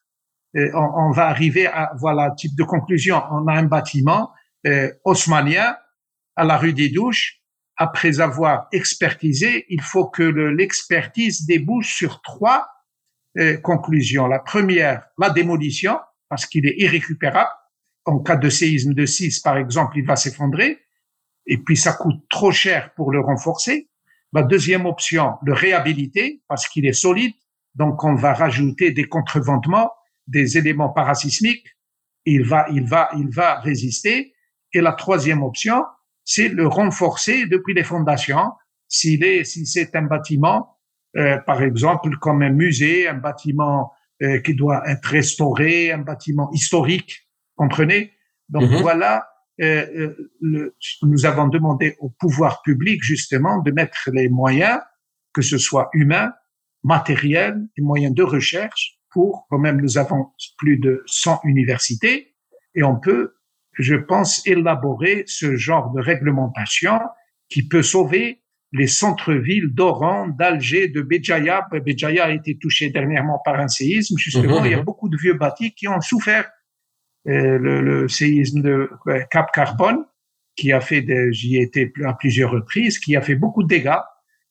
[0.56, 3.20] Euh, on, va arriver à voilà type de conclusion.
[3.30, 4.30] On a un bâtiment
[4.66, 5.76] euh, haussmanien
[6.36, 7.40] à la rue des Douches.
[7.76, 12.68] Après avoir expertisé, il faut que l'expertise débouche sur trois
[13.36, 14.28] euh, conclusions.
[14.28, 17.50] La première, la démolition, parce qu'il est irrécupérable
[18.04, 20.78] en cas de séisme de 6, par exemple, il va s'effondrer,
[21.46, 23.88] et puis ça coûte trop cher pour le renforcer.
[24.32, 27.32] La deuxième option, le réhabiliter, parce qu'il est solide,
[27.74, 29.90] donc on va rajouter des contrevendements,
[30.26, 31.66] des éléments parasismiques,
[32.24, 34.34] il va, il va, il va résister.
[34.72, 35.84] Et la troisième option,
[36.24, 38.52] c'est le renforcer depuis les fondations.
[38.88, 40.78] S'il est, si c'est un bâtiment,
[41.16, 46.50] euh, par exemple, comme un musée, un bâtiment euh, qui doit être restauré, un bâtiment
[46.52, 47.23] historique,
[47.56, 48.12] comprenez?
[48.48, 48.76] Donc mhm.
[48.78, 49.28] voilà,
[49.60, 54.80] euh, euh, le, nous avons demandé au pouvoir public justement de mettre les moyens,
[55.32, 56.32] que ce soit humains,
[56.82, 60.26] matériels, et moyens de recherche, pour quand même nous avons
[60.58, 62.34] plus de 100 universités
[62.74, 63.36] et on peut,
[63.78, 66.98] je pense, élaborer ce genre de réglementation
[67.48, 71.64] qui peut sauver les centres-villes d'Oran, d'Alger, de Béjaïa.
[71.70, 74.18] Béjaïa a été touché dernièrement par un séisme.
[74.18, 74.66] Justement, mhm.
[74.66, 76.50] il y a beaucoup de vieux bâtis qui ont souffert
[77.24, 78.90] le, le, séisme de
[79.30, 80.04] Cap Carbone,
[80.56, 84.02] qui a fait des, j'y étais à plusieurs reprises, qui a fait beaucoup de dégâts.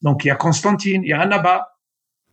[0.01, 1.69] Donc il y a Constantine, il y a Annaba.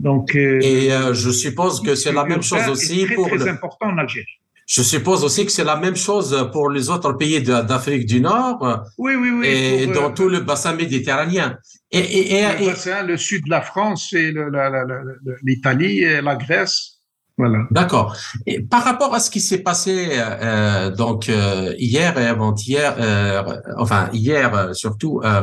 [0.00, 3.48] Donc euh, et euh, je suppose que c'est la même chose aussi très, pour très
[3.48, 4.26] important en Algérie.
[4.66, 8.85] Je suppose aussi que c'est la même chose pour les autres pays d'Afrique du Nord.
[8.98, 9.46] Oui, oui, oui.
[9.46, 11.59] Et dans tout le bassin méditerranéen.
[11.90, 14.33] Et, et, et, le, bassin, le sud de la France, et
[15.42, 16.89] l'Italie, la Grèce.
[17.70, 18.16] D'accord.
[18.70, 23.42] Par rapport à ce qui s'est passé euh, donc euh, hier et avant-hier, euh,
[23.79, 25.42] enfin hier euh, surtout euh,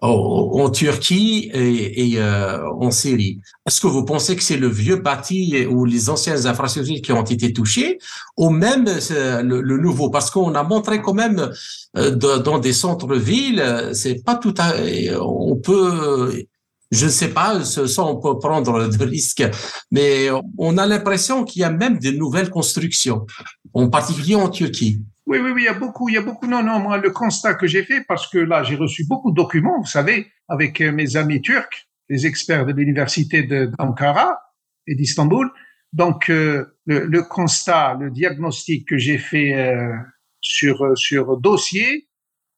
[0.00, 5.66] en Turquie et, et en Syrie, est-ce que vous pensez que c'est le vieux bâti
[5.66, 7.98] ou les anciennes infrastructures qui ont été touchées,
[8.36, 10.10] ou même le, le nouveau?
[10.10, 11.50] Parce qu'on a montré quand même
[11.94, 14.74] dans des centres-villes, c'est pas tout à,
[15.20, 16.44] on peut
[16.90, 19.44] je ne sais pas, sans on peut prendre de risques,
[19.90, 23.26] mais on a l'impression qu'il y a même de nouvelles constructions,
[23.72, 25.02] en particulier en Turquie.
[25.26, 26.46] Oui, oui, oui, il y a beaucoup, il y a beaucoup.
[26.46, 29.36] Non, non, moi, le constat que j'ai fait, parce que là, j'ai reçu beaucoup de
[29.36, 34.38] documents, vous savez, avec euh, mes amis turcs, les experts de l'université d'Ankara
[34.86, 35.50] et d'Istanbul.
[35.92, 39.92] Donc, euh, le, constat, le diagnostic que j'ai fait euh,
[40.40, 42.08] sur sur dossier,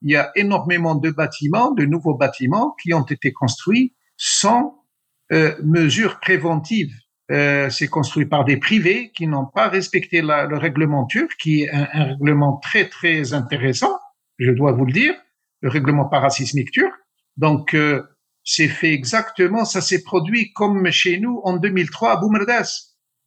[0.03, 4.85] il y a énormément de bâtiments, de nouveaux bâtiments qui ont été construits sans
[5.33, 6.93] euh, mesures préventives.
[7.31, 11.63] Euh, c'est construit par des privés qui n'ont pas respecté la, le règlement turc, qui
[11.63, 13.99] est un, un, règlement très très intéressant,
[14.39, 15.15] je dois vous le dire,
[15.61, 16.93] le règlement parasismique turc.
[17.37, 18.03] Donc euh,
[18.45, 22.65] c'est fait exactement, ça s'est produit comme chez nous en 2003 à Boumerdès.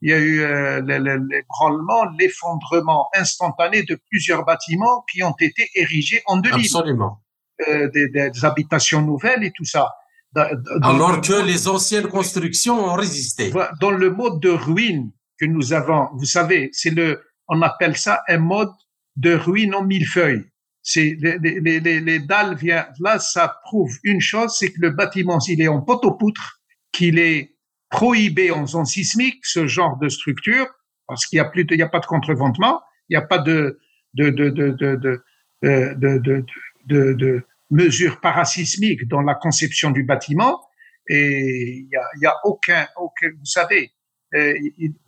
[0.01, 6.23] Il y a eu euh, l'ébranlement, l'effondrement instantané de plusieurs bâtiments qui ont été érigés
[6.25, 6.65] en 2000.
[6.65, 7.21] Absolument.
[7.67, 9.93] Euh, des, des habitations nouvelles et tout ça.
[10.36, 13.52] Alors que les anciennes constructions ont résisté.
[13.80, 18.22] Dans le mode de ruine que nous avons, vous savez, c'est le, on appelle ça
[18.28, 18.72] un mode
[19.17, 20.46] de ruine en millefeuille.
[20.84, 24.91] C'est les, les, les, les, dalles viennent là, ça prouve une chose, c'est que le
[24.91, 26.60] bâtiment, s'il est en poteau-poutre,
[26.91, 27.56] qu'il est
[27.89, 30.65] prohibé en zone sismique, ce genre de structure,
[31.08, 33.26] parce qu'il y a plus de, il y a pas de contrevendement, il n'y a
[33.26, 33.80] pas de
[34.15, 35.22] de de de, de,
[35.62, 36.46] de,
[36.88, 40.62] de, de mesures parasismiques dans la conception du bâtiment.
[41.07, 43.91] Et il y a, y a aucun, aucun, vous savez,
[44.36, 44.53] euh,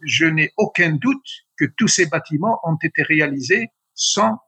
[0.01, 4.39] je n'ai aucun doute que tous ces bâtiments ont été réalisés sans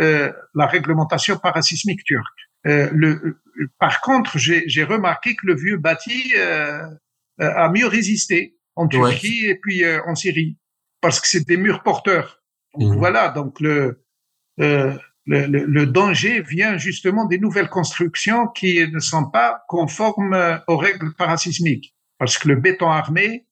[0.00, 2.24] euh, la réglementation parasismique turque.
[2.66, 3.40] Euh, le,
[3.78, 6.82] par contre, j'ai remarqué que le vieux bâti euh,
[7.38, 10.58] a mieux résisté en Turquie et puis en Syrie,
[11.00, 12.42] parce que c'est des murs porteurs.
[12.76, 12.98] Donc, mmh.
[12.98, 14.02] Voilà, donc le,
[15.26, 21.94] le, danger vient justement des nouvelles constructions qui ne sont pas conformes aux règles parasismiques.
[22.18, 23.46] Parce que le béton armé,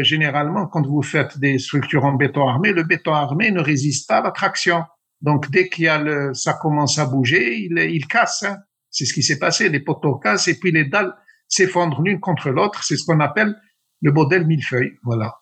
[0.00, 4.18] généralement, quand vous faites des structures en béton armé, le béton armé ne résiste pas
[4.18, 4.82] à la traction.
[5.20, 8.42] Donc, dès qu'il y a le, ça commence à bouger, il, il casse.
[8.42, 8.58] Hein.
[8.90, 9.68] C'est ce qui s'est passé.
[9.68, 11.14] Les poteaux cassent et puis les dalles
[11.48, 12.84] s'effondrent l'une contre l'autre.
[12.84, 13.54] C'est ce qu'on appelle
[14.02, 14.98] le modèle millefeuille.
[15.02, 15.34] Voilà.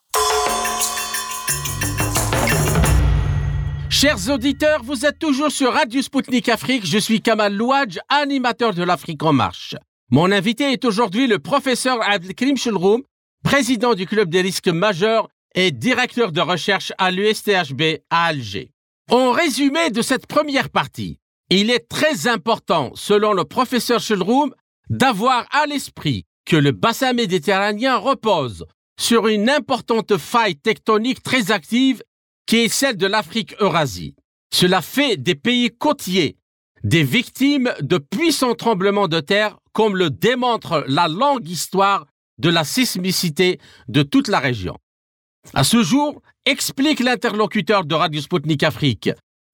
[4.03, 6.85] Chers auditeurs, vous êtes toujours sur Radio Sputnik Afrique.
[6.85, 9.77] Je suis Kamal Louadj, animateur de l'Afrique en marche.
[10.11, 13.03] Mon invité est aujourd'hui le professeur Abdelkrim Shulroum,
[13.45, 18.73] président du club des risques majeurs et directeur de recherche à l'USTHB à Alger.
[19.09, 24.53] En résumé de cette première partie, il est très important, selon le professeur Schulroom,
[24.91, 28.67] d'avoir à l'esprit que le bassin méditerranéen repose
[28.99, 32.03] sur une importante faille tectonique très active
[32.53, 34.15] qui est celle de l'Afrique-Eurasie.
[34.53, 36.37] Cela fait des pays côtiers
[36.85, 42.05] des victimes de puissants tremblements de terre comme le démontre la longue histoire
[42.37, 44.77] de la sismicité de toute la région.
[45.55, 49.09] À ce jour, explique l'interlocuteur de Radio Sputnik Afrique,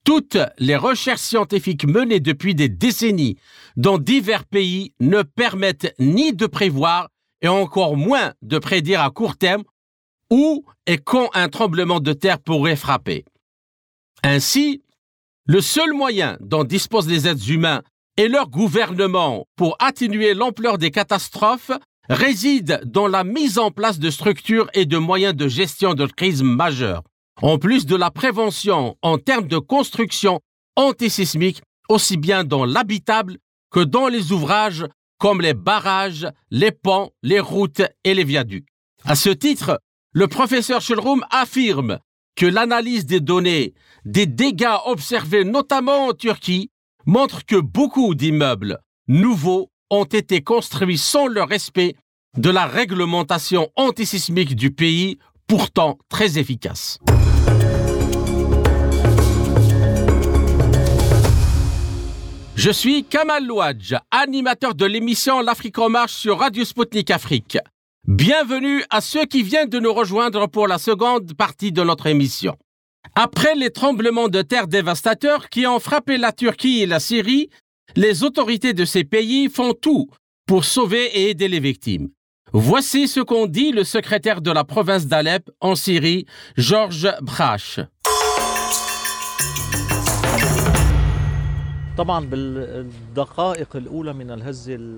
[0.05, 3.39] toutes les recherches scientifiques menées depuis des décennies
[3.77, 7.11] dans divers pays ne permettent ni de prévoir
[7.43, 9.63] et encore moins de prédire à court terme
[10.31, 13.25] où et quand un tremblement de terre pourrait frapper.
[14.23, 14.83] Ainsi,
[15.47, 17.83] le seul moyen dont disposent les êtres humains
[18.17, 21.71] et leur gouvernement pour atténuer l'ampleur des catastrophes
[22.09, 26.43] réside dans la mise en place de structures et de moyens de gestion de crise
[26.43, 27.03] majeures,
[27.41, 30.41] en plus de la prévention en termes de construction
[30.77, 33.39] antisismique, aussi bien dans l'habitable
[33.71, 34.87] que dans les ouvrages
[35.19, 38.69] comme les barrages, les ponts, les routes et les viaducs.
[39.05, 39.81] À ce titre,
[40.19, 42.01] le professeur Schulrum affirme
[42.35, 46.73] que l'analyse des données des dégâts observés notamment en Turquie
[47.07, 51.95] montre que beaucoup d'immeubles nouveaux ont été construits sans le respect
[52.37, 56.99] de la réglementation antisismique du pays, pourtant très efficace.
[62.57, 67.59] Je suis Kamal Louadj, animateur de l'émission L'Afrique en marche sur Radio Sputnik Afrique.
[68.09, 72.57] Bienvenue à ceux qui viennent de nous rejoindre pour la seconde partie de notre émission.
[73.15, 77.51] Après les tremblements de terre dévastateurs qui ont frappé la Turquie et la Syrie,
[77.97, 80.09] les autorités de ces pays font tout
[80.47, 82.09] pour sauver et aider les victimes.
[82.55, 86.25] Voici ce qu'ont dit le secrétaire de la province d'Alep en Syrie,
[86.57, 87.81] Georges Brache.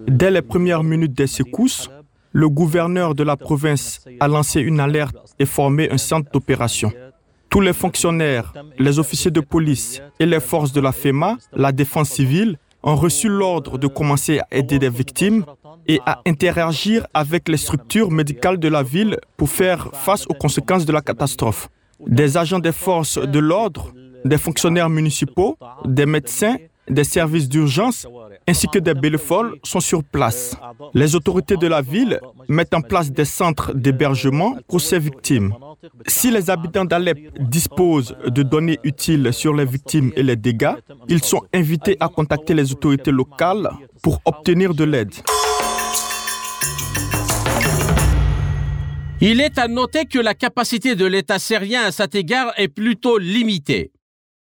[0.07, 1.91] Dès les premières minutes des secousses,
[2.33, 6.93] le gouverneur de la province a lancé une alerte et formé un centre d'opération.
[7.49, 12.11] Tous les fonctionnaires, les officiers de police et les forces de la FEMA, la défense
[12.11, 15.45] civile, ont reçu l'ordre de commencer à aider les victimes
[15.87, 20.87] et à interagir avec les structures médicales de la ville pour faire face aux conséquences
[20.87, 21.69] de la catastrophe.
[22.07, 23.93] Des agents des forces de l'ordre,
[24.25, 26.57] des fonctionnaires municipaux, des médecins,
[26.89, 28.07] des services d'urgence
[28.51, 30.57] ainsi que des bénévoles sont sur place.
[30.93, 35.55] Les autorités de la ville mettent en place des centres d'hébergement pour ces victimes.
[36.09, 40.75] Si les habitants d'Alep disposent de données utiles sur les victimes et les dégâts,
[41.09, 43.71] ils sont invités à contacter les autorités locales
[44.03, 45.15] pour obtenir de l'aide.
[49.21, 53.17] Il est à noter que la capacité de l'État syrien à cet égard est plutôt
[53.19, 53.93] limitée.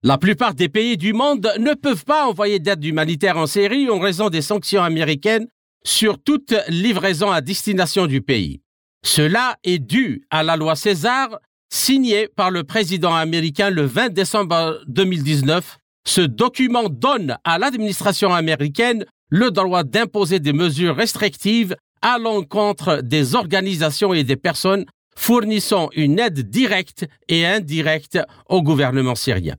[0.06, 4.00] La plupart des pays du monde ne peuvent pas envoyer d'aide humanitaire en Syrie en
[4.00, 5.48] raison des sanctions américaines
[5.86, 8.60] sur toute livraison à destination du pays.
[9.06, 11.39] Cela est dû à la loi César
[11.74, 15.78] signée par le président américain le 20 décembre 2019.
[16.06, 23.36] Ce document donne à l'administration américaine le droit d'imposer des mesures restrictives à l'encontre des
[23.36, 24.84] organisations et des personnes
[25.16, 29.56] fournissant une aide directe et indirecte au gouvernement syrien.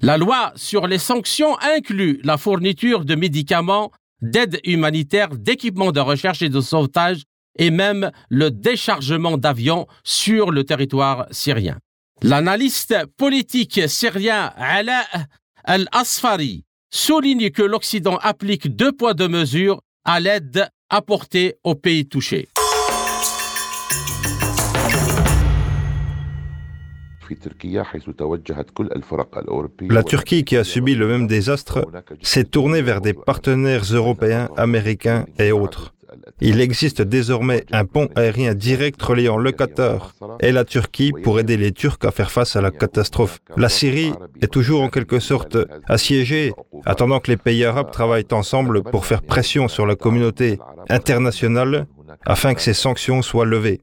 [0.00, 3.90] La loi sur les sanctions inclut la fourniture de médicaments,
[4.22, 7.22] d'aide humanitaire, d'équipements de recherche et de sauvetage
[7.58, 11.78] et même le déchargement d'avions sur le territoire syrien.
[12.22, 15.04] L'analyste politique syrien Ala
[15.64, 22.48] al-Asfari souligne que l'Occident applique deux poids deux mesures à l'aide apportée aux pays touchés.
[29.90, 31.86] La Turquie, qui a subi le même désastre,
[32.22, 35.94] s'est tournée vers des partenaires européens, américains et autres.
[36.40, 41.56] Il existe désormais un pont aérien direct reliant le Qatar et la Turquie pour aider
[41.56, 43.40] les Turcs à faire face à la catastrophe.
[43.56, 45.56] La Syrie est toujours en quelque sorte
[45.86, 46.52] assiégée,
[46.84, 50.58] attendant que les pays arabes travaillent ensemble pour faire pression sur la communauté
[50.88, 51.86] internationale
[52.24, 53.80] afin que ces sanctions soient levées.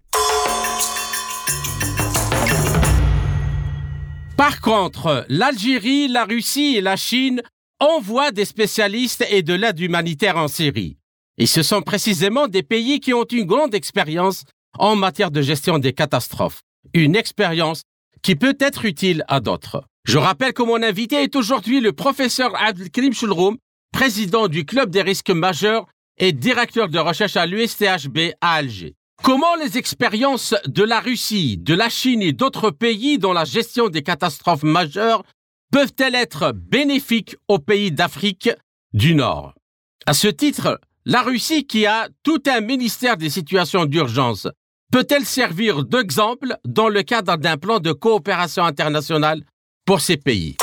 [4.47, 7.41] Par contre, l'Algérie, la Russie et la Chine
[7.79, 10.97] envoient des spécialistes et de l'aide humanitaire en Syrie.
[11.39, 14.43] Et ce sont précisément des pays qui ont une grande expérience
[14.77, 16.61] en matière de gestion des catastrophes.
[16.93, 17.81] Une expérience
[18.21, 19.83] qui peut être utile à d'autres.
[20.07, 23.57] Je rappelle que mon invité est aujourd'hui le professeur Abdelkrim Shulroum,
[23.91, 25.87] président du Club des risques majeurs
[26.19, 28.93] et directeur de recherche à l'USTHB à Alger.
[29.25, 33.89] Comment les expériences de la Russie, de la Chine et d'autres pays dans la gestion
[33.89, 35.23] des catastrophes majeures
[35.71, 38.51] peuvent-elles être bénéfiques aux pays d'Afrique
[38.93, 39.55] du Nord?
[40.05, 44.47] À ce titre, la Russie, qui a tout un ministère des situations d'urgence,
[44.91, 49.41] peut-elle servir d'exemple dans le cadre d'un plan de coopération internationale
[49.87, 50.55] pour ces pays?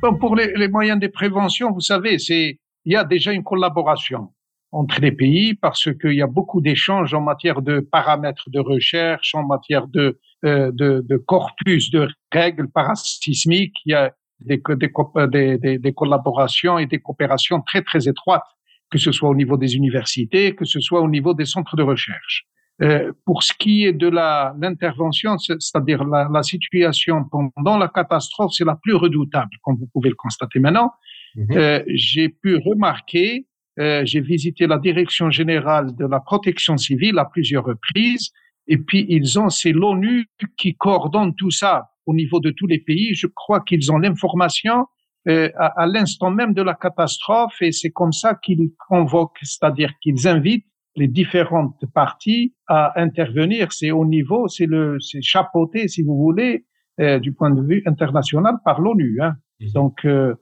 [0.00, 4.30] Pour les, moyens de prévention, vous savez, c'est il y a déjà une collaboration
[4.72, 9.34] entre les pays parce qu'il y a beaucoup d'échanges en matière de paramètres de recherche,
[9.34, 13.76] en matière de, euh, de, de corpus de règles parasismiques.
[13.84, 14.14] Il y a
[14.50, 18.42] euh, des, des, des, collaborations et des coopérations très, très étroites,
[18.90, 21.82] que ce soit au niveau des universités, que ce soit au niveau des centres de
[21.82, 22.46] recherche.
[22.80, 28.64] Euh, pour ce qui est de l'intervention, c'est-à-dire la, la, situation pendant la catastrophe, c'est
[28.64, 30.90] la plus redoutable, comme vous pouvez le constater maintenant.
[31.36, 31.46] Mhm.
[31.52, 33.46] Euh, j'ai pu remarquer,
[33.78, 38.30] euh, j'ai visité la direction générale de la protection civile à plusieurs reprises,
[38.66, 40.26] et puis ils ont, c'est l'ONU
[40.56, 43.14] qui coordonne tout ça au niveau de tous les pays.
[43.14, 44.86] Je crois qu'ils ont l'information
[45.28, 49.92] euh, à, à l'instant même de la catastrophe et c'est comme ça qu'ils convoquent, c'est-à-dire
[50.00, 50.66] qu'ils invitent
[50.96, 53.72] les différentes parties à intervenir.
[53.72, 56.66] C'est au niveau, c'est le, c'est chapeauté, si vous voulez,
[57.00, 59.18] euh, du point de vue international par l'ONU.
[59.20, 59.34] Hein.
[59.60, 59.68] Mhm.
[59.72, 60.34] Donc, euh,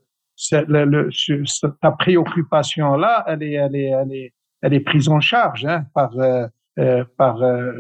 [0.49, 4.33] ta préoccupation là, elle est, elle est, elle est,
[4.63, 6.47] elle est prise en charge hein, par euh,
[6.79, 7.73] euh par euh,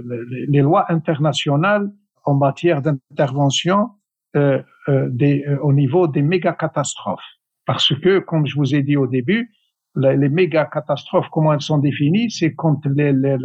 [0.48, 1.90] les lois internationales
[2.24, 3.90] en matière d'intervention
[4.36, 7.20] euh, euh, au niveau des méga catastrophes.
[7.66, 9.52] Parce que, comme je vous ai dit au début,
[9.96, 13.36] les, méga catastrophes, comment elles sont définies, c'est quand les, les,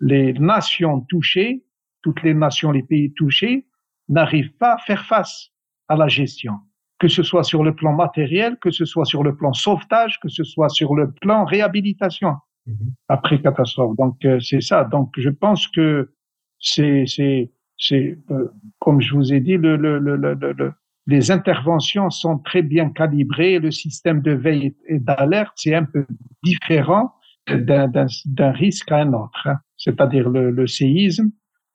[0.00, 1.64] les nations touchées,
[2.02, 3.66] toutes les nations, les pays touchés,
[4.08, 5.48] n'arrivent pas à faire face
[5.88, 6.54] à la gestion,
[7.02, 10.28] que ce soit sur le plan matériel, que ce soit sur le plan sauvetage, que
[10.28, 12.34] ce soit sur le plan réhabilitation
[12.68, 12.92] mm-hmm.
[13.08, 13.96] après catastrophe.
[13.96, 14.84] Donc euh, c'est ça.
[14.84, 16.12] Donc je pense que
[16.60, 20.72] c'est c'est c'est euh, comme je vous ai dit, le, le, le,
[21.08, 23.58] les interventions sont très bien calibrées.
[23.58, 26.06] Le système de veille et d'alerte, c'est un peu
[26.44, 27.14] différent
[27.48, 29.48] d'un risque à un autre.
[29.48, 29.56] Hein.
[29.76, 31.32] C'est-à-dire le, séisme.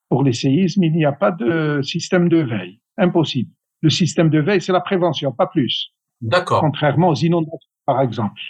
[0.07, 2.79] Pour les séismes, il n'y a pas de système de veille.
[2.95, 3.51] Impossible.
[3.81, 5.91] Le système de veille, c'est la prévention, pas plus.
[6.21, 6.61] D'accord.
[6.61, 8.41] Contrairement aux inondations, par exemple.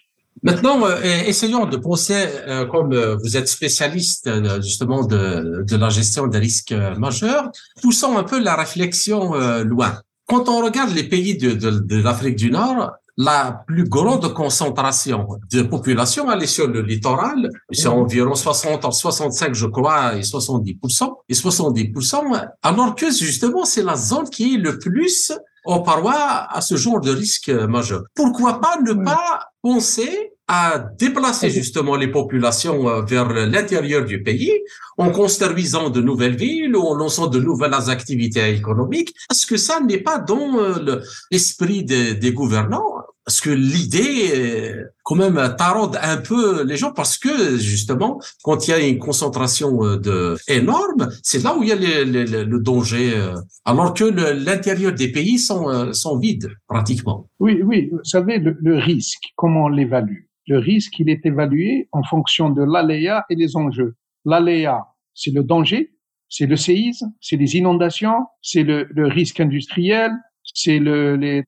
[0.43, 4.29] Maintenant, euh, essayons de penser, euh, comme euh, vous êtes spécialiste
[4.61, 7.49] justement de, de, la gestion des risques majeurs,
[7.81, 10.01] poussons un peu la réflexion loin.
[10.27, 15.27] Quand on regarde les pays de, de, de l'Afrique du Nord, la plus grande concentration
[15.51, 17.49] de population, elle est sur le littoral.
[17.71, 21.13] C'est environ 60, 65, je crois, et 70%.
[21.27, 25.31] Et 70%, alors que justement, c'est la zone qui est le plus
[25.65, 28.03] en parois à ce genre de risque majeur.
[28.15, 34.53] Pourquoi pas ne pas penser à déplacer justement les populations euh, vers l'intérieur du pays
[34.97, 39.79] en construisant de nouvelles villes ou en lançant de nouvelles activités économiques Est-ce que ça
[39.79, 42.97] n'est pas dans euh, l'esprit des, des gouvernants?
[43.27, 46.93] Parce que l'idée, euh, quand même, taraude un peu les gens?
[46.93, 51.67] Parce que justement, quand il y a une concentration de énorme, c'est là où il
[51.67, 53.11] y a le, danger.
[53.17, 53.35] Euh,
[53.65, 57.27] alors que l'intérieur des pays sont, sont vides pratiquement.
[57.41, 57.89] Oui, oui.
[57.91, 62.63] Vous savez, le, risque, comment on l'évalue Le risque, il est évalué en fonction de
[62.63, 63.95] l'aléa et des enjeux.
[64.25, 65.91] L'aléa, c'est le danger,
[66.29, 70.11] c'est le séisme, c'est les inondations, c'est le, risque industriel,
[70.43, 71.43] c'est le, les,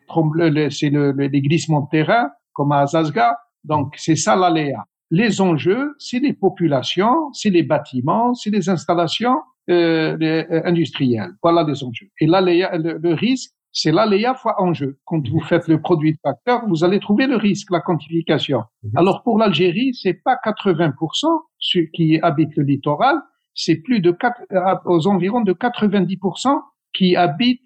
[0.69, 3.37] c'est le, les glissements de terrain, comme à Azazga.
[3.63, 4.85] Donc, c'est ça l'aléa.
[5.11, 9.37] Les enjeux, c'est les populations, c'est les bâtiments, c'est les installations
[9.69, 11.31] euh, les, euh, industrielles.
[11.41, 12.07] Voilà les enjeux.
[12.19, 14.99] Et l'aléa, le, risque, c'est l'aléa fois enjeu.
[15.05, 18.63] Quand vous faites le produit de facteur, vous allez trouver le risque, la quantification.
[18.83, 18.91] Mhm.
[18.95, 21.27] Alors pour l'Algérie, c'est pas 80%
[21.59, 23.17] ceux qui habitent le littoral,
[23.53, 26.61] c'est plus de 4, aux environs de 90%
[26.93, 27.61] qui habitent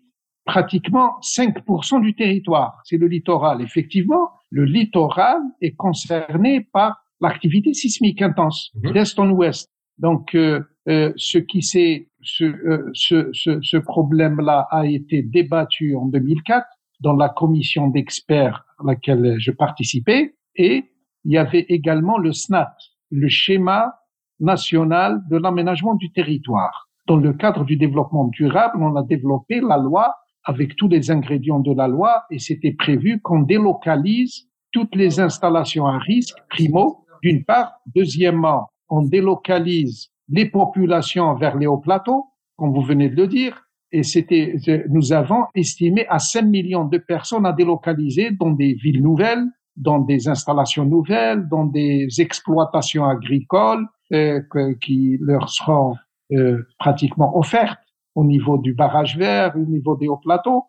[0.45, 2.82] pratiquement 5% du territoire.
[2.84, 3.62] C'est le littoral.
[3.62, 8.91] Effectivement, le littoral est concerné par l'activité sismique intense mhm.
[8.91, 9.70] d'est en ouest.
[9.99, 16.65] Donc, euh, euh, ce qui s'est, ce, euh, ce problème-là a été débattu en 2004
[17.01, 20.86] dans la commission d'experts à laquelle je participais, et
[21.26, 22.76] il y avait également le SNAT,
[23.11, 23.93] le schéma
[24.39, 26.89] national de l'aménagement du territoire.
[27.07, 30.15] Dans le cadre du développement durable, on a développé la loi
[30.45, 35.86] avec tous les ingrédients de la loi et c'était prévu qu'on délocalise toutes les installations
[35.86, 37.74] à risque, primo, d'une part.
[37.95, 42.26] Deuxièmement, on délocalise les populations vers les hauts plateaux,
[42.57, 44.55] comme vous venez de le dire, et c'était,
[44.89, 49.45] nous avons estimé à 5 millions de personnes à délocaliser dans des villes nouvelles,
[49.76, 54.41] dans des installations nouvelles, dans des exploitations agricoles euh,
[54.82, 55.95] qui leur seront
[56.32, 57.80] euh, pratiquement offertes
[58.15, 60.65] au niveau du barrage vert, au niveau des hauts plateaux.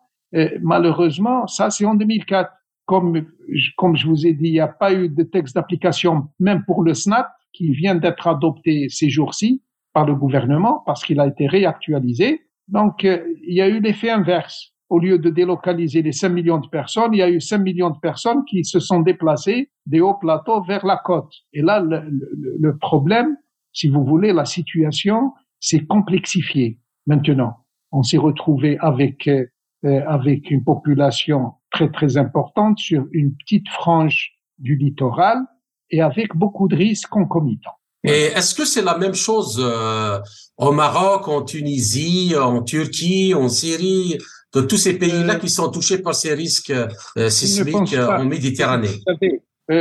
[0.61, 2.51] Malheureusement, ça c'est en 2004.
[2.85, 3.25] Comme,
[3.77, 6.83] comme je vous ai dit, il n'y a pas eu de texte d'application même pour
[6.83, 11.47] le SNAP qui vient d'être adopté ces jours-ci par le gouvernement parce qu'il a été
[11.47, 12.41] réactualisé.
[12.67, 14.71] Donc, euh, il y a eu l'effet inverse.
[14.89, 17.89] Au lieu de délocaliser les 5 millions de personnes, il y a eu 5 millions
[17.89, 21.33] de personnes qui se sont déplacées des hauts plateaux vers la côte.
[21.53, 23.35] Et là, le, problème,
[23.73, 26.79] si vous voulez, la situation s'est complexifiée.
[27.07, 29.45] Maintenant, on s'est retrouvé avec euh,
[29.85, 35.45] euh, avec une population très très importante sur une petite frange du littoral
[35.91, 37.77] et avec beaucoup de risques concomitants.
[38.03, 40.19] Et est-ce que c'est la même chose euh,
[40.57, 44.17] au Maroc, en Tunisie, en Turquie, en Syrie,
[44.53, 46.73] de tous ces pays-là qui sont touchés par ces risques
[47.29, 48.99] sismiques en Méditerranée?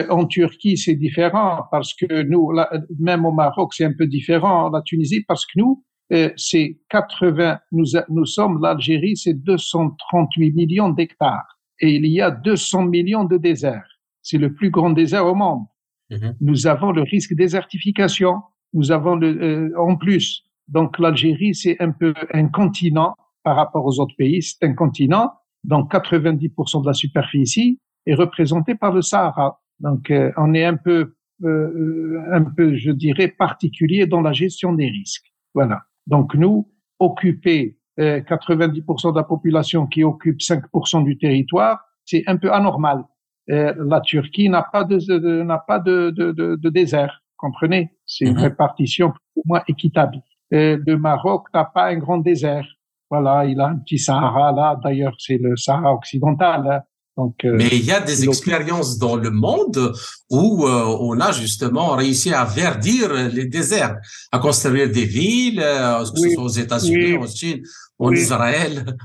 [0.09, 2.51] En Turquie, c'est différent parce que nous,
[2.99, 4.71] même au Maroc, c'est un peu différent.
[4.71, 10.91] La Tunisie, parce que nous, euh, c'est 80, nous, nous sommes, l'Algérie, c'est 238 millions
[10.91, 13.89] d'hectares et il y a 200 millions de déserts.
[14.23, 15.65] C'est le plus grand désert au monde.
[16.11, 16.37] Mhm.
[16.41, 18.43] Nous avons le risque désertification.
[18.73, 23.85] Nous avons le, euh, en plus, donc l'Algérie, c'est un peu un continent par rapport
[23.85, 24.43] aux autres pays.
[24.43, 25.33] C'est un continent.
[25.63, 29.61] Donc 90% de la superficie est représentée par le Sahara.
[29.81, 34.89] Donc euh, on est un peu, un peu, je dirais, particulier dans la gestion des
[34.89, 35.33] risques.
[35.55, 35.83] Voilà.
[36.07, 42.37] Donc nous, occuper 90% euh, de la population qui occupe 5% du territoire, c'est un
[42.37, 43.05] peu anormal.
[43.51, 47.91] Euh, la Turquie n'a pas de, n'a pas de, de, de, désert, comprenez?
[48.07, 48.43] C'est une mhm.
[48.43, 50.17] répartition pour moins équitable.
[50.53, 52.67] Euh, le Maroc n'a pas un grand désert.
[53.11, 54.79] Voilà, il a un petit Sahara là.
[54.83, 56.67] D'ailleurs, c'est le Sahara occidental.
[56.71, 56.81] Hein.
[57.17, 59.93] Donc, euh, Mais il y a des expériences dans le monde
[60.31, 63.97] où euh, on a justement réussi à verdir les déserts,
[64.33, 67.63] à construire des villes, euh, que ce soit aux États-Unis, en Chine,
[67.99, 68.97] en Israël.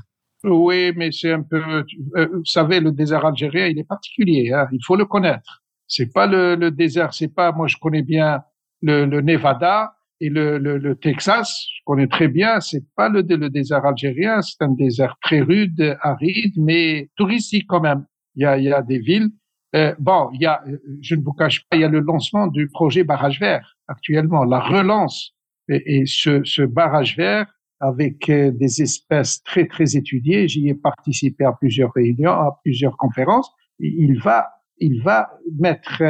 [0.44, 1.84] Oui, mais c'est un peu,
[2.14, 4.52] vous savez, le désert algérien, il est particulier.
[4.52, 5.62] Hein, il faut le connaître.
[5.86, 7.52] C'est pas le, le désert, c'est pas.
[7.52, 8.42] Moi, je connais bien
[8.80, 11.66] le, le Nevada et le, le, Texas.
[11.76, 12.60] Je connais très bien.
[12.60, 14.40] C'est pas le, le désert algérien.
[14.40, 18.06] C'est un désert très rude, aride, mais touristique quand même.
[18.36, 19.30] Il y a, il y a des villes.
[19.76, 20.64] Euh, bon, il y a,
[21.00, 24.44] je ne vous cache pas, il y a le lancement du projet barrage vert actuellement,
[24.44, 25.32] la relance
[25.68, 27.46] et, et ce, ce barrage vert
[27.80, 30.46] avec euh, des espèces très très étudiées.
[30.48, 33.50] J'y ai participé à plusieurs réunions, à plusieurs conférences.
[33.78, 36.02] Il va, il va mettre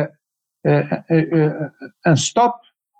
[0.67, 1.69] euh, euh,
[2.05, 2.55] un stop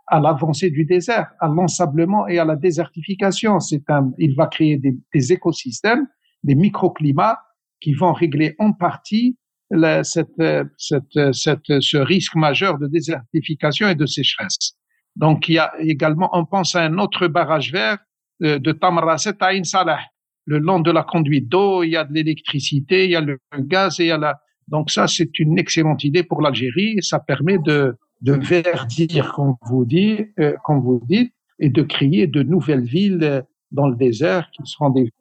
[0.07, 3.59] à l'avancée du désert, à l'ensablement et à la désertification.
[3.59, 6.07] C'est un, il va créer des, des, écosystèmes,
[6.45, 7.41] des microclimats
[7.81, 9.37] qui vont régler en partie
[9.71, 10.43] la, cette,
[10.79, 14.77] cette, cette, ce risque majeur de désertification et de sécheresse.
[15.17, 18.10] Donc, il y a également, on pense à un autre barrage vert euh,
[18.41, 20.01] de Tamarasset à Ain Salah.
[20.47, 23.39] Le long de la conduite d'eau, il y a de l'électricité, il y a le
[23.59, 26.97] gaz et il y a la, donc ça, c'est une excellente idée pour l'Algérie.
[27.03, 32.27] Ça permet de, de verdir, comme vous dites, euh, comme vous dites, et de créer
[32.27, 35.13] de nouvelles villes euh, dans le désert qui seront des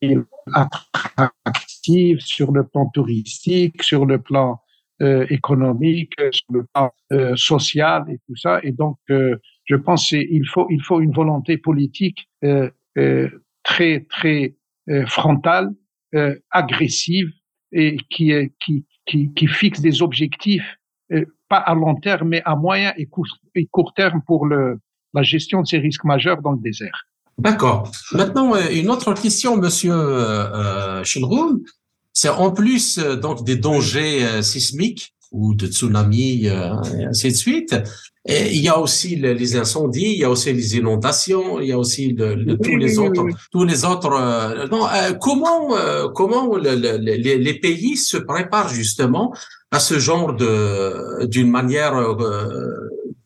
[0.00, 4.60] villes attractives sur le plan touristique, sur le plan
[5.02, 6.90] euh, économique, sur le plan
[7.36, 8.60] social et tout ça.
[8.62, 8.98] Et donc,
[9.64, 12.70] je pense qu'il faut il faut une volonté politique euh,
[13.62, 14.54] très très
[15.06, 15.70] frontale,
[16.50, 17.30] agressive
[17.72, 20.78] et qui fixe des objectifs
[21.48, 25.78] pas à long terme, mais à moyen et court, terme pour la gestion de ces
[25.78, 27.06] risques majeurs dans le désert.
[27.38, 27.90] D'accord.
[28.12, 31.58] Maintenant, euh, une autre question, Monsieur euh, euh
[32.16, 35.13] c'est en plus euh, donc des dangers sismiques.
[35.34, 37.74] Ou de tsunamis, et ainsi de suite.
[38.26, 41.72] Et il y a aussi les incendies, il y a aussi les inondations, il y
[41.72, 44.10] a aussi le, tous les autres, tous les autres.
[44.70, 44.86] non,
[45.20, 45.68] comment
[46.14, 49.34] comment les, pays se préparent justement
[49.70, 51.94] à ce genre de d'une manière,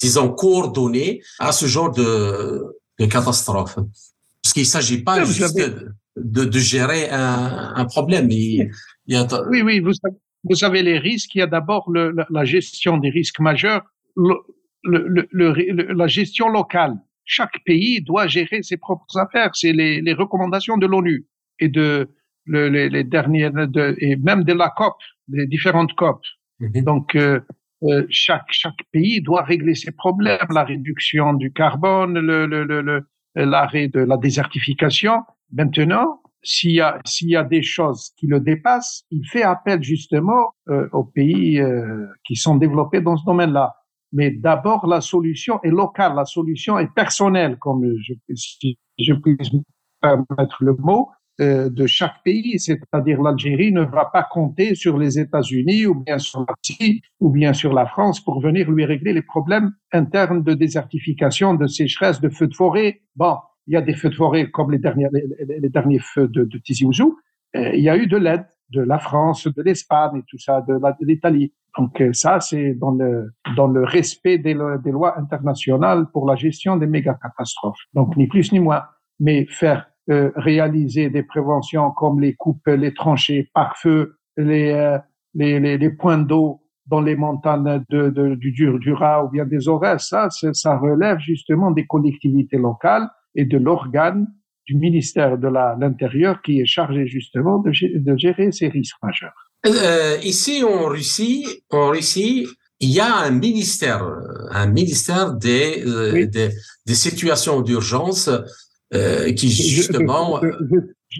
[0.01, 2.65] disons coordonnée, à ce genre de,
[2.99, 3.77] de catastrophe,
[4.43, 5.57] parce qu'il s'agit pas juste
[6.17, 8.29] de, de, gérer un, un problème.
[8.31, 8.71] Il,
[9.07, 9.27] il y a...
[9.49, 11.35] Oui, oui, vous savez, vous avez les risques.
[11.35, 13.83] Il y a d'abord le, la, gestion des risques majeurs,
[14.17, 14.35] le,
[14.85, 16.95] le, la gestion locale.
[17.25, 19.51] Chaque pays doit gérer ses propres affaires.
[19.55, 21.27] C'est les, les, recommandations de l'ONU
[21.59, 22.09] et de
[22.47, 24.97] les, les, dernières de, et même de la COP,
[25.29, 26.23] les différentes COP.
[26.61, 26.85] Mhm.
[26.85, 27.41] Donc euh,
[27.83, 34.01] euh, chaque chaque pays doit régler ses problèmes, la réduction du carbone, le l'arrêt de
[34.01, 35.23] la désertification.
[35.53, 39.83] Maintenant, s'il y a s'il y a des choses qui le dépassent, il fait appel
[39.83, 43.75] justement euh, aux pays euh, qui sont développés dans ce domaine-là.
[44.13, 49.37] Mais d'abord, la solution est locale, la solution est personnelle, comme je, si je puis
[50.01, 51.11] permettre le mot,
[51.41, 52.59] euh, de chaque pays.
[52.59, 56.55] C'est-à-dire l'Algérie ne va pas compter sur les États-Unis ou bien sur la
[57.21, 61.69] ou bien sur la France pour venir lui régler les problèmes internes de désertification, de
[61.69, 63.03] sécheresse, de feux de forêt.
[63.15, 63.37] Bon,
[63.69, 66.59] il y a des feux de forêt comme les derniers, les, derniers feux de, de
[66.59, 67.19] Tizi Ouzou.
[67.55, 70.63] Euh, il y a eu de l'aide de la France, de l'Espagne et tout ça,
[70.63, 71.53] de l'Italie.
[71.77, 76.77] Donc euh, ça, c'est dans le dans le respect des, lois internationales pour la gestion
[76.77, 77.81] des méga catastrophes.
[77.93, 78.85] Donc ni plus ni moins.
[79.21, 84.99] Mais faire euh, réaliser des préventions comme les coupes, les tranchées par feu, les
[85.35, 89.69] les, les, les points d'eau dans les montagnes de, de, du Jura ou bien des
[89.69, 94.27] Aurès, ça, ça relève justement des collectivités locales et de l'organe
[94.69, 99.33] du ministère de l'Intérieur qui est chargé justement de, de gérer ces risques majeurs.
[99.67, 102.47] Euh, ici en Russie, en Russie,
[102.81, 104.07] il y a un ministère,
[104.51, 106.51] un ministère des, euh, des,
[106.87, 108.31] des, situations d'urgence
[108.95, 110.41] euh, qui justement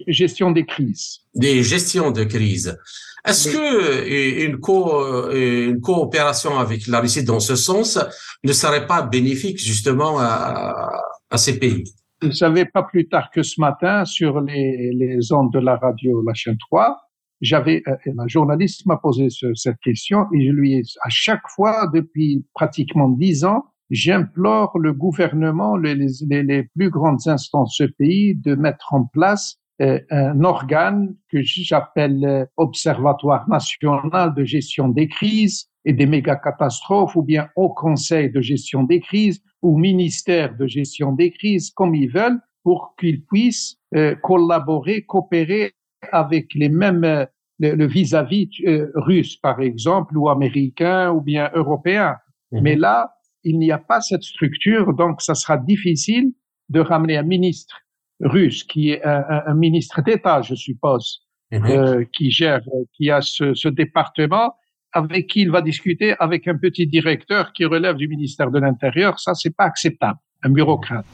[0.07, 1.21] gestion des crises.
[1.35, 2.79] Des gestions de crise.
[3.25, 7.99] Est-ce que une, co une coopération avec la Russie dans ce sens
[8.45, 11.93] ne serait pas bénéfique justement à, à ces pays?
[12.23, 16.23] Vous savez, pas plus tard que ce matin, sur les, les ondes de la radio,
[16.23, 16.99] la chaîne 3,
[17.41, 21.89] j'avais, euh, un journaliste m'a posé cette question et je lui ai, à chaque fois,
[21.95, 27.91] depuis pratiquement dix ans, j'implore le gouvernement, les, les, les, plus grandes instances de ce
[27.93, 34.89] pays de mettre en place euh, un organe que j'appelle euh, Observatoire national de gestion
[34.89, 40.57] des crises et des méga-catastrophes ou bien au Conseil de gestion des crises ou ministère
[40.57, 45.73] de gestion des crises, comme ils veulent, pour qu'ils puissent euh, collaborer, coopérer
[46.13, 47.27] avec les mêmes euh,
[47.61, 52.17] le vis-à-vis euh, russe, par exemple, ou américain, ou bien européen.
[52.53, 52.61] Mhm.
[52.63, 53.11] Mais là,
[53.43, 56.33] il n'y a pas cette structure, donc ça sera difficile
[56.69, 57.81] de ramener un ministre
[58.21, 62.07] russe qui est un, un ministre d'État, je suppose, mhm.
[62.13, 62.61] qui gère,
[62.95, 64.53] qui a ce, ce département
[64.93, 69.19] avec qui il va discuter avec un petit directeur qui relève du ministère de l'Intérieur.
[69.21, 70.19] Ça, c'est pas acceptable.
[70.43, 71.05] Un bureaucrate.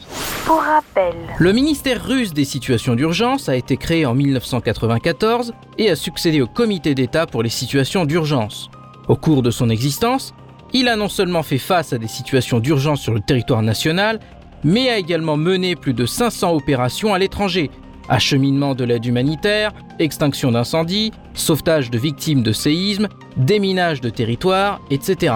[0.45, 5.97] Pour rappel, le ministère russe des situations d'urgence a été créé en 1994 et a
[5.97, 8.71] succédé au comité d'État pour les situations d'urgence.
[9.09, 10.35] Au cours de son existence,
[10.75, 14.21] il a non seulement fait face à des situations d'urgence sur le territoire national,
[14.65, 17.71] mais a également mené plus de 500 opérations à l'étranger,
[18.09, 25.35] acheminement de l'aide humanitaire, extinction d'incendies, sauvetage de victimes de séismes, déminage de territoires, etc.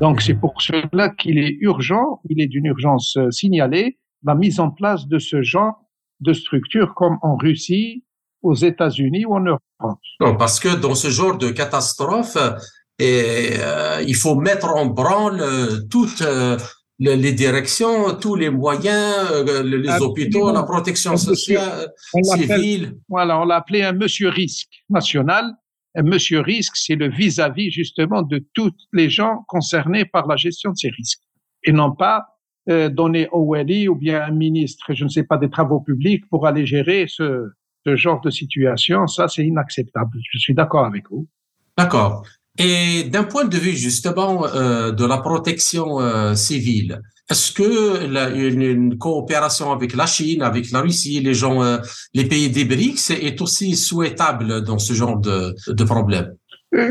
[0.00, 4.58] Donc c'est pour cela qu'il est urgent, il est d'une urgence euh, signalée, la mise
[4.58, 5.74] en place de ce genre
[6.20, 8.04] de structures comme en Russie,
[8.42, 9.62] aux États-Unis ou en Europe.
[10.20, 12.36] Non, parce que dans ce genre de catastrophe,
[12.98, 16.22] et, euh, il faut mettre en branle euh, toute
[17.04, 21.92] les directions, tous les moyens, euh, les hôpitaux, la protection sociale,
[22.22, 22.94] civile.
[23.08, 25.44] Voilà, on l'a appelé un monsieur risque national.
[25.96, 30.70] Un monsieur risque, c'est le vis-à-vis justement de tous les gens concernés par la gestion
[30.72, 31.22] de ces risques.
[31.62, 32.24] Et non pas
[32.68, 36.24] euh, donner au Wally ou bien un ministre, je ne sais pas, des travaux publics
[36.30, 37.50] pour aller gérer ce,
[37.86, 39.06] ce genre de situation.
[39.06, 40.18] Ça, c'est inacceptable.
[40.32, 41.28] Je suis d'accord avec vous.
[41.76, 42.24] D'accord.
[42.58, 48.28] Et d'un point de vue justement euh, de la protection euh, civile, est-ce que la,
[48.30, 51.78] une, coopération avec la Chine, avec la Russie, les gens, euh,
[52.12, 56.34] les pays des BRICS est aussi souhaitable dans ce genre de, de problème?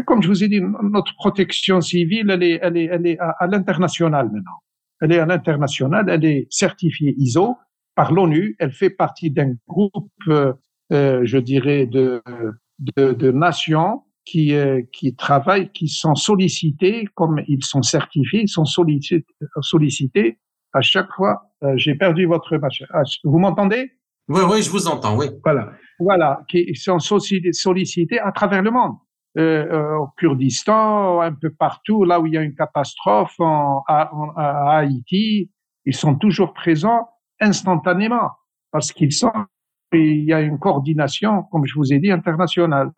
[0.06, 3.48] Comme je vous ai dit, notre protection civile, elle est, elle est, elle est à,
[3.48, 4.60] l'international maintenant.
[5.02, 7.56] Elle est à l'international, elle est certifiée ISO
[7.96, 8.56] par l'ONU.
[8.60, 12.22] Elle fait partie d'un groupe, je dirais, de,
[12.80, 18.50] de, de nations qui, euh, qui travaillent, qui sont sollicités, comme ils sont certifiés, ils
[18.50, 19.26] sont sollicités,
[19.62, 20.40] sollicités
[20.74, 21.52] à chaque fois.
[21.64, 22.86] Euh, J'ai perdu votre machin.
[22.94, 23.92] Ah, vous m'entendez?
[24.30, 25.26] Oui, oui, je vous entends, oui.
[25.44, 28.94] Voilà, voilà, qui sont sollicités à travers le monde.
[29.36, 33.82] Euh, euh, au Kurdistan, un peu partout, là où il y a une catastrophe, en,
[33.88, 35.50] à, à Haïti,
[35.86, 37.10] ils sont toujours présents
[37.42, 38.30] instantanément
[38.72, 39.34] parce qu'ils sont,
[39.92, 42.92] il y a une coordination, comme je vous ai dit, internationale.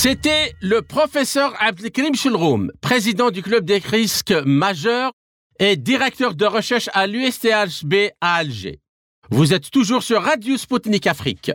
[0.00, 5.10] C'était le professeur Abdelkrim Shulroum, président du club des risques majeurs
[5.58, 8.78] et directeur de recherche à l'USTHB à Alger.
[9.32, 11.50] Vous êtes toujours sur Radio Sputnik Afrique.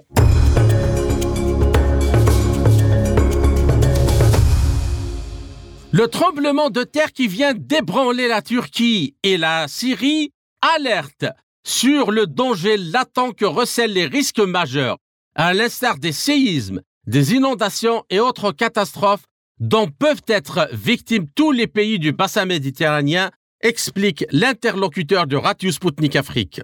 [5.94, 10.34] Le tremblement de terre qui vient d'ébranler la Turquie et la Syrie
[10.76, 11.28] alerte
[11.66, 14.98] sur le danger latent que recèlent les risques majeurs,
[15.34, 19.26] à l'instar des séismes, des inondations et autres catastrophes
[19.60, 23.32] dont peuvent être victimes tous les pays du bassin méditerranéen,
[23.62, 26.62] explique l'interlocuteur de Radio Sputnik Afrique.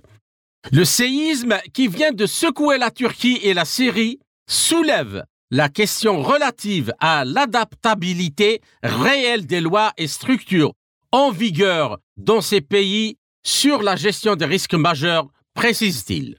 [0.72, 4.20] Le séisme qui vient de secouer la Turquie et la Syrie
[4.50, 10.74] soulève la question relative à l'adaptabilité réelle des lois et structures
[11.12, 16.38] en vigueur dans ces pays sur la gestion des risques majeurs, précise-t-il.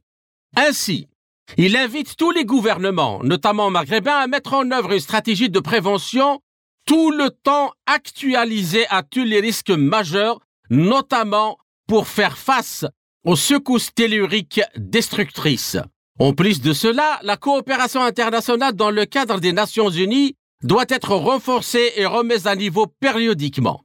[0.56, 1.08] Ainsi,
[1.56, 6.40] il invite tous les gouvernements, notamment maghrébins, à mettre en œuvre une stratégie de prévention
[6.86, 10.40] tout le temps actualisée à tous les risques majeurs,
[10.70, 12.84] notamment pour faire face
[13.24, 15.76] aux secousses telluriques destructrices.
[16.18, 21.14] En plus de cela, la coopération internationale dans le cadre des Nations Unies doit être
[21.14, 23.82] renforcée et remise à niveau périodiquement.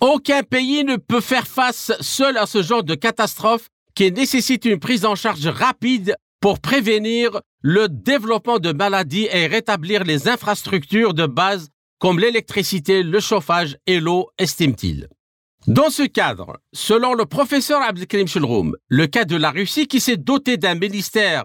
[0.00, 4.78] Aucun pays ne peut faire face seul à ce genre de catastrophe qui nécessite une
[4.78, 11.26] prise en charge rapide pour prévenir le développement de maladies et rétablir les infrastructures de
[11.26, 11.68] base
[12.00, 15.08] comme l'électricité, le chauffage et l'eau, estime-t-il.
[15.68, 20.16] Dans ce cadre, selon le professeur Abdelkrim Shulroum, le cas de la Russie qui s'est
[20.16, 21.44] doté d'un ministère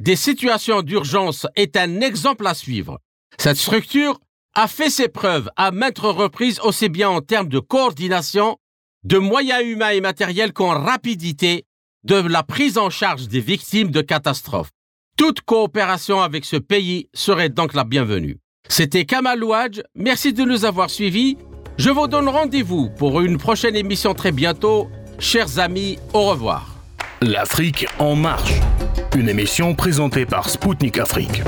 [0.00, 2.98] des situations d'urgence est un exemple à suivre.
[3.36, 4.18] Cette structure
[4.54, 8.56] a fait ses preuves à maintes reprises aussi bien en termes de coordination,
[9.04, 11.66] de moyens humains et matériels qu'en rapidité
[12.08, 14.70] de la prise en charge des victimes de catastrophes.
[15.18, 18.38] Toute coopération avec ce pays serait donc la bienvenue.
[18.68, 21.36] C'était Kamal Ouadj, merci de nous avoir suivis.
[21.76, 24.88] Je vous donne rendez-vous pour une prochaine émission très bientôt.
[25.18, 26.76] Chers amis, au revoir.
[27.20, 28.54] L'Afrique en marche,
[29.14, 31.42] une émission présentée par Spoutnik Afrique.